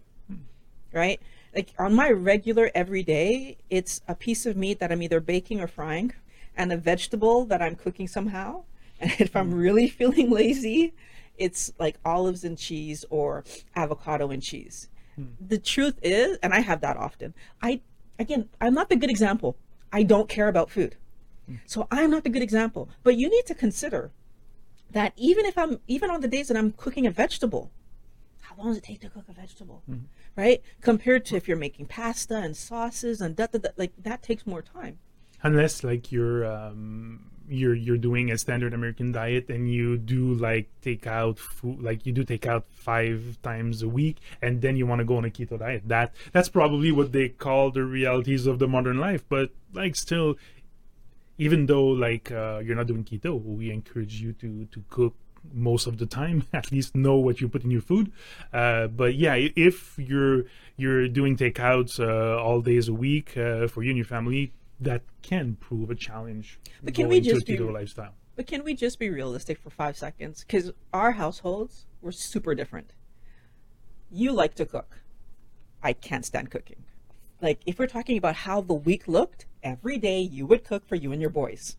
right? 0.94 1.22
Like 1.56 1.74
on 1.79 1.94
my 1.94 2.12
regular 2.12 2.70
everyday, 2.75 3.58
it's 3.70 4.01
a 4.08 4.15
piece 4.15 4.46
of 4.46 4.58
meat 4.58 4.79
that 4.79 4.91
I'm 4.91 5.01
either 5.01 5.20
baking 5.20 5.62
or 5.62 5.67
frying, 5.67 6.13
and 6.56 6.72
a 6.72 6.77
vegetable 6.77 7.46
that 7.46 7.62
I'm 7.62 7.75
cooking 7.75 8.08
somehow. 8.08 8.63
And 9.00 9.12
if 9.20 9.36
I'm 9.36 9.51
mm. 9.51 9.60
really 9.60 9.88
feeling 10.00 10.32
lazy, 10.32 10.96
it's 11.38 11.72
like 11.77 12.00
olives 12.03 12.44
and 12.44 12.58
cheese 12.58 13.06
or 13.12 13.44
avocado 13.75 14.32
and 14.32 14.41
cheese. 14.41 14.89
Mm. 15.20 15.34
The 15.39 15.60
truth 15.60 16.00
is, 16.01 16.39
and 16.41 16.51
I 16.51 16.62
have 16.62 16.82
that 16.82 16.98
often. 16.98 17.36
I 17.62 17.82
again, 18.17 18.50
I'm 18.60 18.74
not 18.74 18.89
the 18.89 18.96
good 18.96 19.12
example. 19.12 19.56
I 19.94 20.01
don't 20.01 20.27
care 20.27 20.48
about 20.48 20.72
food. 20.72 20.96
So 21.66 21.88
I'm 21.92 22.12
not 22.12 22.24
the 22.24 22.30
good 22.30 22.42
example. 22.42 22.89
But 23.04 23.16
you 23.16 23.30
need 23.30 23.46
to 23.46 23.56
consider 23.56 24.12
that 24.92 25.13
even 25.18 25.46
if 25.46 25.58
I'm 25.58 25.80
even 25.88 26.10
on 26.10 26.22
the 26.22 26.27
days 26.27 26.48
that 26.48 26.58
I'm 26.58 26.72
cooking 26.72 27.06
a 27.06 27.12
vegetable, 27.12 27.72
how 28.42 28.56
long 28.58 28.68
does 28.68 28.77
it 28.77 28.84
take 28.84 29.01
to 29.01 29.10
cook 29.10 29.25
a 29.30 29.34
vegetable? 29.34 29.84
Right? 30.36 30.62
Compared 30.82 31.25
to 31.25 31.36
if 31.36 31.48
you're 31.48 31.58
making 31.58 31.88
pasta 31.88 32.38
and 32.38 32.56
sauces 32.56 33.22
and 33.22 33.36
that, 33.38 33.77
like 33.77 33.92
that 34.01 34.24
takes 34.24 34.46
more 34.46 34.62
time. 34.62 35.00
Unless 35.44 35.84
like 35.84 36.12
you're 36.12 36.46
um 36.46 37.30
you're 37.50 37.75
you're 37.75 37.98
doing 37.98 38.32
a 38.32 38.38
standard 38.38 38.74
American 38.74 39.12
diet 39.12 39.50
and 39.50 39.72
you 39.72 39.98
do 39.98 40.34
like 40.34 40.70
take 40.82 41.08
out 41.08 41.39
food 41.39 41.82
like 41.82 42.06
you 42.06 42.12
do 42.12 42.24
take 42.24 42.46
out 42.46 42.66
five 42.70 43.38
times 43.42 43.82
a 43.82 43.88
week 43.88 44.18
and 44.42 44.62
then 44.62 44.75
you 44.75 44.86
want 44.86 45.00
to 45.00 45.06
go 45.06 45.18
on 45.18 45.25
a 45.25 45.30
keto 45.30 45.58
diet. 45.58 45.84
That 45.86 46.13
that's 46.32 46.50
probably 46.50 46.92
what 46.92 47.12
they 47.12 47.30
call 47.30 47.72
the 47.72 47.84
realities 47.84 48.48
of 48.48 48.60
the 48.60 48.68
modern 48.68 48.98
life. 48.98 49.24
But 49.27 49.51
like 49.74 49.96
still 49.96 50.36
even 51.38 51.65
though 51.65 51.86
like 51.86 52.32
uh, 52.32 52.60
you're 52.63 52.75
not 52.75 52.88
doing 52.88 53.03
keto 53.03 53.41
we 53.44 53.72
encourage 53.72 54.22
you 54.22 54.34
to 54.34 54.65
to 54.65 54.84
cook 54.89 55.13
most 55.53 55.88
of 55.88 55.98
the 55.98 56.06
time 56.06 56.44
at 56.53 56.72
least 56.72 56.96
know 56.96 57.15
what 57.15 57.39
you 57.39 57.48
put 57.48 57.63
in 57.63 57.72
your 57.72 57.82
food. 57.82 58.12
Uh, 58.53 58.88
but 58.88 59.15
yeah 59.15 59.36
if 59.36 59.98
you're 59.98 60.44
you're 60.75 61.08
doing 61.08 61.38
takeouts 61.38 62.00
uh, 62.00 62.41
all 62.41 62.62
days 62.62 62.88
a 62.88 62.94
week 62.94 63.38
uh, 63.38 63.67
for 63.67 63.84
you 63.84 63.89
and 63.89 63.98
your 63.98 64.06
family 64.06 64.53
that 64.79 65.01
can 65.22 65.56
prove 65.56 65.89
a 65.89 65.96
challenge 65.96 66.60
But 66.84 66.94
can 66.94 67.08
we 67.08 67.20
going 67.20 67.24
to 67.24 67.29
a 67.29 67.34
just 67.36 67.48
keto 67.48 67.74
lifestyle. 67.74 68.13
but 68.36 68.46
can 68.46 68.63
we 68.63 68.74
just 68.75 69.00
be 69.00 69.10
realistic 69.10 69.58
for 69.58 69.70
five 69.72 69.98
seconds? 69.98 70.41
Because 70.41 70.72
our 70.94 71.13
households 71.13 71.86
were 72.01 72.12
super 72.12 72.53
different. 72.53 72.94
You 74.12 74.32
like 74.32 74.53
to 74.56 74.65
cook. 74.65 75.00
I 75.82 75.94
can't 75.94 76.25
stand 76.25 76.51
cooking 76.51 76.84
like 77.41 77.62
if 77.65 77.79
we're 77.79 77.88
talking 77.88 78.17
about 78.17 78.36
how 78.36 78.62
the 78.62 78.74
week 78.74 79.08
looked 79.08 79.46
every 79.63 79.98
day 79.98 80.20
you 80.20 80.46
would 80.46 80.63
cook 80.63 80.88
for 80.88 80.96
you 80.96 81.12
and 81.12 81.22
your 81.22 81.29
boys. 81.29 81.77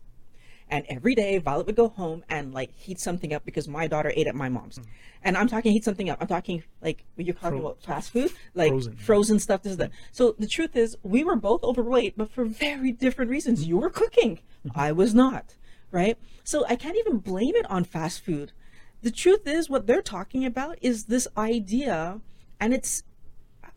And 0.71 0.85
every 0.87 1.15
day 1.15 1.35
violet 1.39 1.65
would 1.65 1.75
go 1.75 1.89
home 1.89 2.23
and 2.29 2.53
like 2.53 2.71
heat 2.75 2.99
something 2.99 3.33
up 3.33 3.43
because 3.43 3.67
my 3.67 3.87
daughter 3.87 4.13
ate 4.15 4.27
at 4.27 4.35
my 4.35 4.49
mom's. 4.49 4.77
Mm-hmm. 4.77 4.91
And 5.23 5.35
i'm 5.35 5.47
talking 5.47 5.71
heat 5.71 5.83
something 5.83 6.09
up. 6.09 6.19
I'm 6.21 6.27
talking 6.27 6.63
like 6.81 7.05
when 7.15 7.25
you're 7.25 7.35
talking 7.35 7.59
Fro- 7.59 7.69
about 7.69 7.81
fast 7.81 8.11
food? 8.11 8.31
Like 8.53 8.69
Frozen. 8.69 8.95
frozen, 8.97 9.39
stuff 9.39 9.63
this 9.63 9.71
is 9.71 9.77
that. 9.77 9.91
So 10.11 10.35
the 10.37 10.47
truth 10.47 10.75
is 10.75 10.97
we 11.01 11.23
were 11.23 11.35
both 11.35 11.63
overweight 11.63 12.17
but 12.17 12.31
for 12.31 12.45
very 12.45 12.91
different 12.91 13.31
reasons. 13.31 13.65
You 13.65 13.77
were 13.77 13.89
cooking. 13.89 14.39
Mm-hmm. 14.65 14.79
I 14.79 14.91
was 14.91 15.15
not 15.15 15.55
right? 15.91 16.17
So 16.43 16.65
i 16.67 16.75
can't 16.75 16.97
even 16.97 17.17
blame 17.17 17.55
it 17.55 17.69
on 17.69 17.83
fast 17.83 18.23
food. 18.23 18.51
The 19.01 19.11
truth 19.11 19.47
is 19.47 19.69
what 19.69 19.87
they're 19.87 20.01
talking 20.01 20.45
about 20.45 20.77
is 20.81 21.05
this 21.05 21.27
idea 21.37 22.19
and 22.59 22.73
it's 22.73 23.03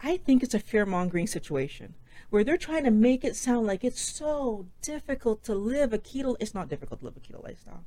I 0.03 0.17
think 0.17 0.43
it's 0.43 0.55
a 0.55 0.59
fear 0.59 0.85
mongering 0.85 1.29
situation 1.29 1.95
where 2.31 2.43
they're 2.43 2.57
trying 2.57 2.85
to 2.85 2.91
make 2.91 3.25
it 3.25 3.37
sound 3.37 3.67
like 3.67 3.85
it's 3.85 4.01
so 4.01 4.67
difficult 4.81 5.45
to 5.45 5.55
live 5.55 5.93
a 5.93 5.99
keto. 5.99 6.35
It's 6.41 6.55
not 6.55 6.69
difficult 6.69 7.01
to 7.01 7.07
live 7.07 7.17
a 7.17 7.21
keto 7.21 7.43
lifestyle. 7.45 7.85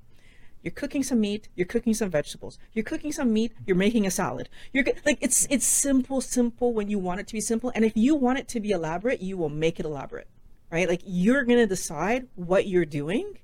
You're 0.61 0.71
cooking 0.71 1.03
some 1.03 1.19
meat. 1.19 1.49
You're 1.55 1.67
cooking 1.67 1.93
some 1.93 2.09
vegetables. 2.09 2.57
You're 2.73 2.85
cooking 2.85 3.11
some 3.11 3.33
meat. 3.33 3.51
You're 3.65 3.75
making 3.75 4.07
a 4.07 4.11
salad. 4.11 4.49
You're 4.71 4.85
like 5.05 5.17
it's 5.21 5.45
it's 5.49 5.65
simple, 5.65 6.21
simple 6.21 6.73
when 6.73 6.89
you 6.89 6.99
want 6.99 7.19
it 7.19 7.27
to 7.27 7.33
be 7.33 7.41
simple. 7.41 7.71
And 7.75 7.83
if 7.83 7.97
you 7.97 8.15
want 8.15 8.39
it 8.39 8.47
to 8.49 8.59
be 8.59 8.71
elaborate, 8.71 9.21
you 9.21 9.37
will 9.37 9.49
make 9.49 9.79
it 9.79 9.85
elaborate, 9.85 10.27
right? 10.71 10.87
Like 10.87 11.01
you're 11.05 11.43
gonna 11.43 11.67
decide 11.67 12.27
what 12.35 12.65
you're 12.65 12.85
doing, 12.85 13.39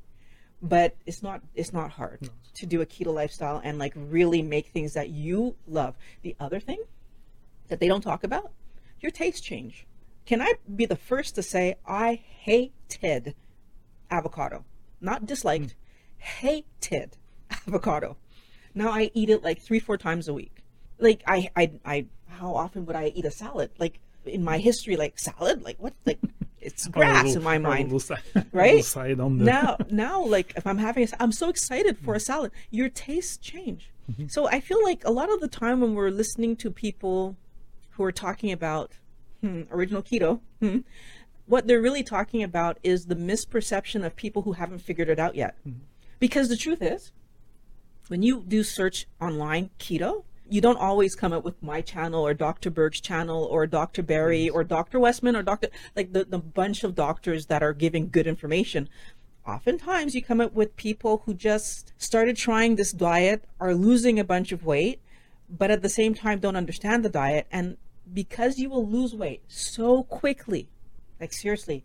but 0.61 0.95
it's 1.05 1.21
not 1.21 1.41
it's 1.53 1.73
not 1.73 1.91
hard 1.91 2.29
to 2.53 2.65
do 2.65 2.81
a 2.81 2.85
keto 2.85 3.13
lifestyle 3.13 3.61
and 3.63 3.77
like 3.77 3.93
really 3.95 4.41
make 4.41 4.67
things 4.67 4.93
that 4.93 5.09
you 5.09 5.55
love. 5.67 5.95
The 6.21 6.35
other 6.39 6.59
thing 6.59 6.81
that 7.67 7.79
they 7.79 7.87
don't 7.87 8.01
talk 8.01 8.23
about 8.23 8.51
your 9.01 9.11
taste 9.11 9.43
change. 9.43 9.85
Can 10.25 10.41
I 10.41 10.53
be 10.75 10.85
the 10.85 10.95
first 10.95 11.35
to 11.35 11.43
say 11.43 11.75
I 11.85 12.15
hated 12.15 13.35
avocado? 14.09 14.63
Not 14.99 15.25
disliked, 15.25 15.71
hmm. 15.71 15.77
hated 16.17 17.17
avocado. 17.67 18.17
Now 18.73 18.91
I 18.91 19.11
eat 19.13 19.29
it 19.29 19.43
like 19.43 19.61
three, 19.61 19.79
four 19.79 19.97
times 19.97 20.27
a 20.27 20.33
week. 20.33 20.63
Like 20.99 21.23
I, 21.27 21.49
I, 21.55 21.71
I. 21.83 22.05
How 22.27 22.55
often 22.55 22.85
would 22.85 22.95
I 22.95 23.07
eat 23.13 23.25
a 23.25 23.31
salad? 23.31 23.71
Like 23.77 23.99
in 24.25 24.43
my 24.43 24.57
history, 24.57 24.95
like 24.95 25.19
salad, 25.19 25.63
like 25.63 25.77
what? 25.79 25.93
Like 26.05 26.19
it's 26.61 26.87
grass 26.87 27.25
little- 27.25 27.37
in 27.37 27.43
my 27.43 27.57
mind 27.57 27.91
little 27.91 27.99
si- 27.99 28.15
right? 28.51 28.75
little 28.75 28.83
side 28.83 29.19
on 29.19 29.37
the 29.37 29.45
now 29.45 29.77
now 29.89 30.23
like 30.23 30.53
if 30.55 30.65
i'm 30.65 30.77
having 30.77 31.07
i'm 31.19 31.31
so 31.31 31.49
excited 31.49 31.97
for 31.97 32.13
a 32.13 32.19
salad 32.19 32.51
your 32.69 32.87
tastes 32.87 33.37
change 33.37 33.91
mm-hmm. 34.09 34.27
so 34.27 34.47
i 34.47 34.59
feel 34.59 34.81
like 34.83 35.03
a 35.03 35.11
lot 35.11 35.31
of 35.31 35.41
the 35.41 35.47
time 35.47 35.81
when 35.81 35.95
we're 35.95 36.11
listening 36.11 36.55
to 36.55 36.69
people 36.69 37.35
who 38.01 38.07
are 38.07 38.11
talking 38.11 38.51
about 38.51 38.91
hmm, 39.41 39.61
original 39.71 40.01
keto 40.01 40.39
hmm, 40.59 40.79
what 41.45 41.67
they're 41.67 41.81
really 41.81 42.03
talking 42.03 42.43
about 42.43 42.77
is 42.83 43.05
the 43.05 43.15
misperception 43.15 44.05
of 44.05 44.15
people 44.15 44.41
who 44.41 44.53
haven't 44.53 44.79
figured 44.79 45.09
it 45.09 45.19
out 45.19 45.35
yet 45.35 45.55
because 46.19 46.49
the 46.49 46.57
truth 46.57 46.81
is 46.81 47.11
when 48.11 48.23
you 48.23 48.43
do 48.45 48.61
search 48.61 49.07
online 49.21 49.69
keto, 49.79 50.23
you 50.49 50.59
don't 50.59 50.77
always 50.77 51.15
come 51.15 51.31
up 51.31 51.45
with 51.45 51.63
my 51.63 51.79
channel 51.79 52.27
or 52.27 52.33
Dr. 52.33 52.69
Berg's 52.69 52.99
channel 52.99 53.45
or 53.45 53.65
Dr. 53.65 54.03
Berry 54.03 54.49
or 54.49 54.65
Dr. 54.65 54.99
Westman 54.99 55.37
or 55.37 55.43
Dr. 55.43 55.69
like 55.95 56.11
the, 56.11 56.25
the 56.25 56.37
bunch 56.37 56.83
of 56.83 56.93
doctors 56.93 57.45
that 57.45 57.63
are 57.63 57.71
giving 57.71 58.09
good 58.09 58.27
information. 58.27 58.89
Oftentimes 59.47 60.13
you 60.13 60.21
come 60.21 60.41
up 60.41 60.51
with 60.51 60.75
people 60.75 61.23
who 61.25 61.33
just 61.33 61.93
started 61.97 62.35
trying 62.35 62.75
this 62.75 62.91
diet, 62.91 63.45
are 63.61 63.73
losing 63.73 64.19
a 64.19 64.25
bunch 64.25 64.51
of 64.51 64.65
weight, 64.65 64.99
but 65.49 65.71
at 65.71 65.81
the 65.81 65.89
same 65.89 66.13
time 66.13 66.39
don't 66.39 66.57
understand 66.57 67.05
the 67.05 67.09
diet 67.09 67.47
and 67.49 67.77
because 68.13 68.59
you 68.59 68.69
will 68.69 68.87
lose 68.87 69.15
weight 69.15 69.41
so 69.47 70.03
quickly, 70.03 70.67
like 71.19 71.33
seriously, 71.33 71.83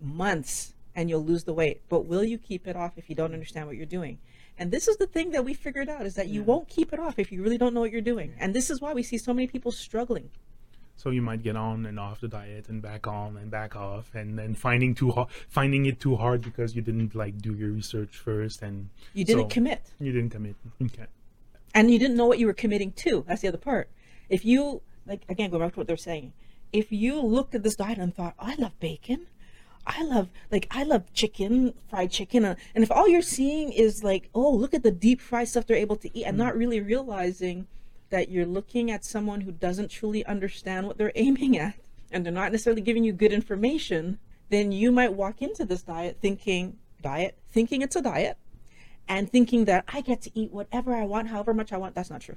months, 0.00 0.74
and 0.94 1.08
you'll 1.08 1.24
lose 1.24 1.44
the 1.44 1.54
weight. 1.54 1.82
But 1.88 2.06
will 2.06 2.24
you 2.24 2.38
keep 2.38 2.66
it 2.66 2.76
off 2.76 2.92
if 2.96 3.08
you 3.08 3.14
don't 3.14 3.32
understand 3.32 3.66
what 3.66 3.76
you're 3.76 3.86
doing? 3.86 4.18
And 4.58 4.70
this 4.70 4.88
is 4.88 4.96
the 4.98 5.06
thing 5.06 5.30
that 5.30 5.44
we 5.44 5.54
figured 5.54 5.88
out 5.88 6.04
is 6.04 6.14
that 6.16 6.28
you 6.28 6.42
won't 6.42 6.68
keep 6.68 6.92
it 6.92 6.98
off 6.98 7.18
if 7.18 7.32
you 7.32 7.42
really 7.42 7.56
don't 7.56 7.72
know 7.72 7.80
what 7.80 7.90
you're 7.92 8.00
doing. 8.02 8.34
And 8.38 8.54
this 8.54 8.68
is 8.70 8.80
why 8.80 8.92
we 8.92 9.02
see 9.02 9.16
so 9.16 9.32
many 9.32 9.46
people 9.46 9.72
struggling. 9.72 10.30
So 10.96 11.08
you 11.08 11.22
might 11.22 11.42
get 11.42 11.56
on 11.56 11.86
and 11.86 11.98
off 11.98 12.20
the 12.20 12.28
diet 12.28 12.68
and 12.68 12.82
back 12.82 13.06
on 13.06 13.38
and 13.38 13.50
back 13.50 13.74
off, 13.74 14.14
and 14.14 14.38
then 14.38 14.54
finding 14.54 14.94
too 14.94 15.12
hard, 15.12 15.28
finding 15.48 15.86
it 15.86 15.98
too 15.98 16.16
hard 16.16 16.42
because 16.42 16.76
you 16.76 16.82
didn't 16.82 17.14
like 17.14 17.38
do 17.40 17.54
your 17.54 17.70
research 17.70 18.18
first, 18.18 18.60
and 18.60 18.90
You 19.14 19.24
didn't 19.24 19.44
so 19.44 19.48
commit. 19.48 19.80
You 19.98 20.12
didn't 20.12 20.28
commit. 20.30 20.56
Okay. 20.82 21.06
and 21.74 21.90
you 21.90 21.98
didn't 21.98 22.16
know 22.16 22.26
what 22.26 22.38
you 22.38 22.46
were 22.46 22.52
committing 22.52 22.92
to. 22.92 23.24
That's 23.26 23.40
the 23.40 23.48
other 23.48 23.56
part. 23.56 23.88
If 24.28 24.44
you 24.44 24.82
like 25.06 25.22
again, 25.28 25.50
going 25.50 25.62
back 25.62 25.72
to 25.74 25.78
what 25.78 25.86
they're 25.86 25.96
saying, 25.96 26.32
if 26.72 26.92
you 26.92 27.20
looked 27.20 27.54
at 27.54 27.62
this 27.62 27.76
diet 27.76 27.98
and 27.98 28.14
thought, 28.14 28.34
"I 28.38 28.54
love 28.56 28.78
bacon," 28.80 29.26
I 29.86 30.02
love 30.04 30.28
like 30.50 30.66
I 30.70 30.82
love 30.84 31.12
chicken, 31.12 31.74
fried 31.88 32.10
chicken, 32.10 32.44
uh, 32.44 32.54
and 32.74 32.84
if 32.84 32.90
all 32.90 33.08
you're 33.08 33.22
seeing 33.22 33.72
is 33.72 34.04
like, 34.04 34.28
"Oh, 34.34 34.50
look 34.50 34.74
at 34.74 34.82
the 34.82 34.90
deep 34.90 35.20
fried 35.20 35.48
stuff 35.48 35.66
they're 35.66 35.76
able 35.76 35.96
to 35.96 36.18
eat," 36.18 36.24
and 36.24 36.36
not 36.38 36.56
really 36.56 36.80
realizing 36.80 37.66
that 38.10 38.28
you're 38.28 38.46
looking 38.46 38.90
at 38.90 39.04
someone 39.04 39.42
who 39.42 39.52
doesn't 39.52 39.88
truly 39.90 40.24
understand 40.26 40.86
what 40.86 40.98
they're 40.98 41.12
aiming 41.16 41.58
at, 41.58 41.74
and 42.10 42.24
they're 42.24 42.32
not 42.32 42.52
necessarily 42.52 42.82
giving 42.82 43.04
you 43.04 43.12
good 43.12 43.32
information, 43.32 44.18
then 44.48 44.72
you 44.72 44.92
might 44.92 45.12
walk 45.14 45.42
into 45.42 45.64
this 45.64 45.82
diet 45.82 46.18
thinking 46.20 46.76
diet, 47.02 47.38
thinking 47.50 47.82
it's 47.82 47.96
a 47.96 48.02
diet, 48.02 48.36
and 49.08 49.30
thinking 49.30 49.64
that 49.64 49.84
I 49.88 50.02
get 50.02 50.20
to 50.22 50.30
eat 50.38 50.52
whatever 50.52 50.94
I 50.94 51.04
want, 51.04 51.28
however 51.28 51.54
much 51.54 51.72
I 51.72 51.78
want. 51.78 51.94
That's 51.94 52.10
not 52.10 52.20
true. 52.20 52.36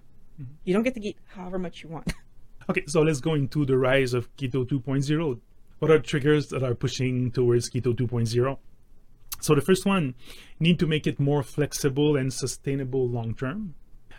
You 0.63 0.73
don't 0.73 0.83
get 0.83 0.95
to 0.95 1.05
eat 1.05 1.17
however 1.27 1.59
much 1.59 1.83
you 1.83 1.89
want. 1.89 2.13
Okay, 2.69 2.83
so 2.87 3.01
let's 3.01 3.19
go 3.19 3.33
into 3.33 3.65
the 3.65 3.77
rise 3.77 4.13
of 4.13 4.33
Keto 4.37 4.65
2.0. 4.65 5.39
What 5.79 5.91
are 5.91 5.99
triggers 5.99 6.47
that 6.49 6.63
are 6.63 6.75
pushing 6.75 7.31
towards 7.31 7.69
Keto 7.69 7.93
2.0? 7.93 8.57
So 9.41 9.55
the 9.55 9.61
first 9.61 9.85
one, 9.85 10.15
need 10.59 10.79
to 10.79 10.87
make 10.87 11.05
it 11.05 11.19
more 11.19 11.43
flexible 11.43 12.15
and 12.15 12.31
sustainable 12.31 13.07
long 13.09 13.35
term. 13.35 13.75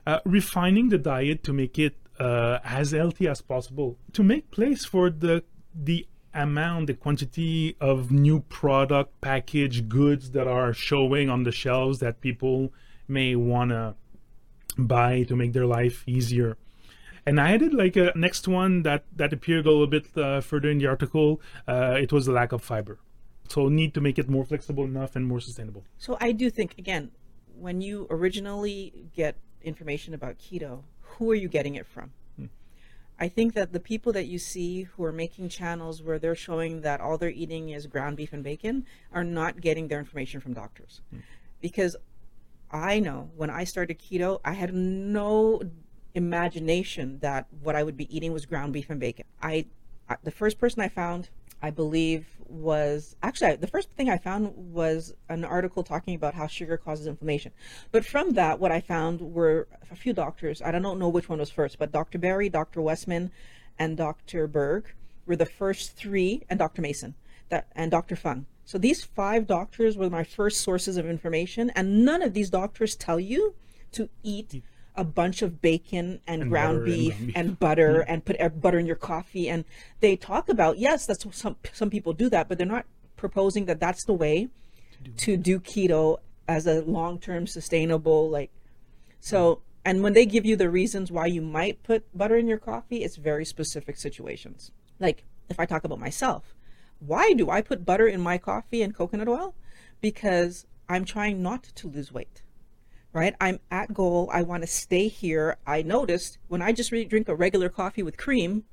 Uh, 0.07 0.19
refining 0.27 0.91
the 0.91 0.99
diet 0.99 1.43
to 1.45 1.53
make 1.55 1.79
it 1.79 1.97
uh, 2.21 2.59
as 2.63 2.91
healthy 2.91 3.27
as 3.27 3.41
possible. 3.41 3.97
To 4.13 4.23
make 4.23 4.51
place 4.51 4.85
for 4.85 5.09
the 5.09 5.43
the 5.75 6.07
amount, 6.35 6.89
the 6.89 6.95
quantity 6.95 7.77
of 7.81 8.11
new 8.11 8.41
product, 8.41 9.19
package 9.21 9.89
goods 9.89 10.33
that 10.33 10.47
are 10.47 10.75
showing 10.75 11.31
on 11.31 11.45
the 11.45 11.53
shelves 11.53 12.01
that 12.01 12.21
people 12.21 12.73
may 13.09 13.35
wanna 13.35 13.95
buy 14.77 15.23
to 15.23 15.37
make 15.37 15.53
their 15.53 15.67
life 15.67 16.05
easier. 16.07 16.59
And 17.26 17.40
I 17.40 17.52
added 17.52 17.73
like 17.73 17.97
a 17.97 18.12
next 18.14 18.47
one 18.47 18.83
that 18.83 19.04
that 19.16 19.33
appeared 19.33 19.66
a 19.66 19.71
little 19.71 19.87
bit 19.87 20.07
uh, 20.16 20.40
further 20.40 20.71
in 20.71 20.78
the 20.78 20.87
article. 20.87 21.40
Uh, 21.66 21.97
it 22.00 22.12
was 22.12 22.26
the 22.26 22.33
lack 22.33 22.52
of 22.52 22.62
fiber. 22.62 22.99
So 23.49 23.69
need 23.69 23.95
to 23.95 24.00
make 24.00 24.19
it 24.19 24.28
more 24.28 24.45
flexible 24.45 24.85
enough 24.85 25.16
and 25.16 25.26
more 25.26 25.40
sustainable. 25.40 25.85
So 25.99 26.16
I 26.21 26.33
do 26.33 26.50
think 26.50 26.76
again, 26.78 27.11
when 27.59 27.81
you 27.81 28.07
originally 28.11 29.09
get 29.14 29.37
information 29.62 30.14
about 30.14 30.38
keto, 30.38 30.83
who 31.00 31.31
are 31.31 31.35
you 31.35 31.49
getting 31.49 31.75
it 31.75 31.87
from? 31.87 32.12
I 33.19 33.28
think 33.28 33.54
that 33.54 33.73
the 33.73 33.81
people 33.81 34.12
that 34.12 34.26
you 34.26 34.38
see 34.38 34.83
who 34.83 35.04
are 35.04 35.12
making 35.12 35.49
channels 35.49 36.02
where 36.02 36.19
they're 36.19 36.35
showing 36.35 36.81
that 36.81 37.00
all 37.00 37.16
they're 37.16 37.31
eating 37.31 37.69
is 37.69 37.87
ground 37.87 38.16
beef 38.16 38.33
and 38.33 38.43
bacon 38.43 38.87
are 39.12 39.23
not 39.23 39.61
getting 39.61 39.87
their 39.87 40.00
information 40.00 40.40
from 40.40 40.52
doctors. 40.52 41.00
Because 41.61 41.95
I 42.73 42.99
know 42.99 43.31
when 43.37 43.50
I 43.50 43.64
started 43.64 44.00
keto, 44.00 44.40
I 44.45 44.54
had 44.54 44.75
no 44.75 45.62
imagination 46.14 47.18
that 47.21 47.47
what 47.62 47.76
I 47.76 47.83
would 47.83 47.97
be 47.97 48.14
eating 48.14 48.33
was 48.33 48.47
ground 48.47 48.73
beef 48.73 48.88
and 48.90 49.00
bacon. 49.00 49.26
I, 49.42 49.66
the 50.23 50.30
first 50.30 50.59
person 50.59 50.80
I 50.80 50.88
found, 50.88 51.28
I 51.61 51.71
believe, 51.71 52.26
was 52.47 53.16
actually 53.23 53.56
the 53.56 53.66
first 53.66 53.90
thing 53.90 54.09
I 54.09 54.18
found 54.18 54.52
was 54.54 55.14
an 55.28 55.44
article 55.44 55.83
talking 55.83 56.14
about 56.14 56.35
how 56.35 56.47
sugar 56.47 56.76
causes 56.76 57.07
inflammation. 57.07 57.53
But 57.90 58.05
from 58.05 58.35
that, 58.35 58.61
what 58.61 58.70
I 58.70 58.81
found 58.81 59.20
were 59.20 59.66
a 59.90 59.96
few 59.96 60.12
doctors. 60.12 60.62
I 60.62 60.70
don't 60.70 60.98
know 60.98 61.09
which 61.09 61.29
one 61.29 61.38
was 61.38 61.50
first, 61.50 61.79
but 61.79 61.92
Dr. 61.92 62.18
Berry, 62.18 62.48
Dr. 62.48 62.81
Westman, 62.81 63.31
and 63.79 63.96
Dr. 63.96 64.46
Berg 64.46 64.92
were 65.27 65.37
the 65.37 65.46
first 65.46 65.96
three, 65.96 66.42
and 66.48 66.59
Dr. 66.59 66.83
Mason, 66.83 67.14
that 67.48 67.66
and 67.74 67.90
Dr. 67.90 68.14
Fung. 68.14 68.46
So 68.64 68.79
these 68.79 69.05
five 69.05 69.46
doctors 69.46 69.96
were 69.96 70.09
my 70.09 70.24
first 70.24 70.61
sources 70.61 70.96
of 70.96 71.07
information, 71.07 71.70
and 71.70 72.05
none 72.05 72.22
of 72.22 72.35
these 72.35 72.50
doctors 72.50 72.94
tell 72.94 73.20
you 73.20 73.55
to 73.92 74.09
eat 74.22 74.62
a 74.96 75.04
bunch 75.04 75.42
of 75.42 75.61
bacon 75.61 76.20
and, 76.26 76.42
And 76.42 76.50
ground, 76.50 76.78
butter 76.78 76.85
and 76.85 77.26
beef 77.26 77.33
and 77.37 77.59
butter 77.59 78.00
and 78.09 78.24
put 78.24 78.61
butter 78.61 78.78
in 78.78 78.87
your 78.87 78.96
coffee. 78.96 79.48
And 79.48 79.64
they 80.00 80.16
talk 80.16 80.48
about 80.48 80.78
yes, 80.78 81.07
that's 81.07 81.26
some 81.37 81.57
some 81.72 81.90
people 81.90 82.12
do 82.12 82.28
that, 82.30 82.48
but 82.48 82.59
they're 82.59 82.66
not 82.66 82.87
proposing 83.16 83.64
that 83.66 83.80
that's 83.80 84.04
the 84.04 84.12
way 84.12 84.48
to 85.16 85.37
do 85.37 85.61
keto 85.61 86.18
as 86.48 86.66
a 86.66 86.83
long-term 86.83 87.46
sustainable 87.46 88.28
like 88.28 88.50
so 89.20 89.57
mm. 89.57 89.61
and 89.85 90.02
when 90.02 90.12
they 90.12 90.26
give 90.26 90.44
you 90.44 90.57
the 90.57 90.68
reasons 90.68 91.11
why 91.11 91.26
you 91.26 91.40
might 91.40 91.83
put 91.83 92.04
butter 92.16 92.37
in 92.37 92.46
your 92.46 92.59
coffee 92.59 93.02
it's 93.02 93.16
very 93.16 93.44
specific 93.44 93.96
situations. 93.96 94.70
Like 95.00 95.24
if 95.48 95.59
i 95.59 95.66
talk 95.66 95.85
about 95.85 96.00
myself 96.00 96.54
why 97.00 97.33
do 97.33 97.50
i 97.50 97.61
put 97.61 97.85
butter 97.85 98.07
in 98.07 98.20
my 98.20 98.38
coffee 98.38 98.83
and 98.83 98.94
coconut 98.94 99.28
oil? 99.28 99.54
Because 100.00 100.66
i'm 100.88 101.04
trying 101.04 101.42
not 101.42 101.62
to 101.62 101.88
lose 101.88 102.12
weight 102.12 102.42
right? 103.14 103.35
I'm 103.40 103.61
at 103.70 103.94
goal. 103.94 104.29
I 104.31 104.42
want 104.42 104.62
to 104.62 104.66
stay 104.66 105.09
here. 105.09 105.57
I 105.66 105.81
noticed 105.81 106.37
when 106.48 106.61
i 106.61 106.72
just 106.72 106.92
re- 106.92 107.07
drink 107.07 107.29
a 107.29 107.35
regular 107.35 107.70
coffee 107.70 108.03
with 108.03 108.18
cream 108.18 108.64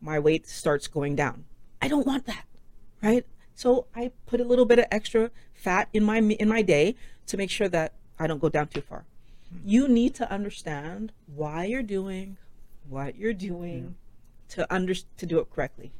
my 0.00 0.18
weight 0.18 0.46
starts 0.46 0.86
going 0.86 1.16
down. 1.16 1.44
I 1.82 1.88
don't 1.88 2.06
want 2.06 2.26
that 2.26 2.46
right? 3.04 3.26
So 3.54 3.86
i 3.94 4.10
put 4.26 4.40
a 4.40 4.44
little 4.44 4.64
bit 4.64 4.78
of 4.78 4.86
extra 4.90 5.30
fat 5.52 5.88
in 5.92 6.02
my 6.02 6.18
in 6.18 6.48
my 6.48 6.62
day 6.62 6.96
to 7.26 7.36
make 7.36 7.50
sure 7.50 7.68
that 7.68 7.92
i 8.18 8.26
don't 8.26 8.40
go 8.40 8.48
down 8.48 8.68
too 8.68 8.80
far. 8.80 9.04
You 9.64 9.86
need 9.86 10.14
to 10.16 10.30
understand 10.30 11.12
why 11.26 11.66
you're 11.66 11.82
doing 11.82 12.38
what 12.88 13.16
you're 13.16 13.38
doing 13.50 13.94
to 14.50 14.74
under 14.74 14.94
to 14.94 15.26
do 15.26 15.38
it 15.38 15.50
correctly. 15.50 15.92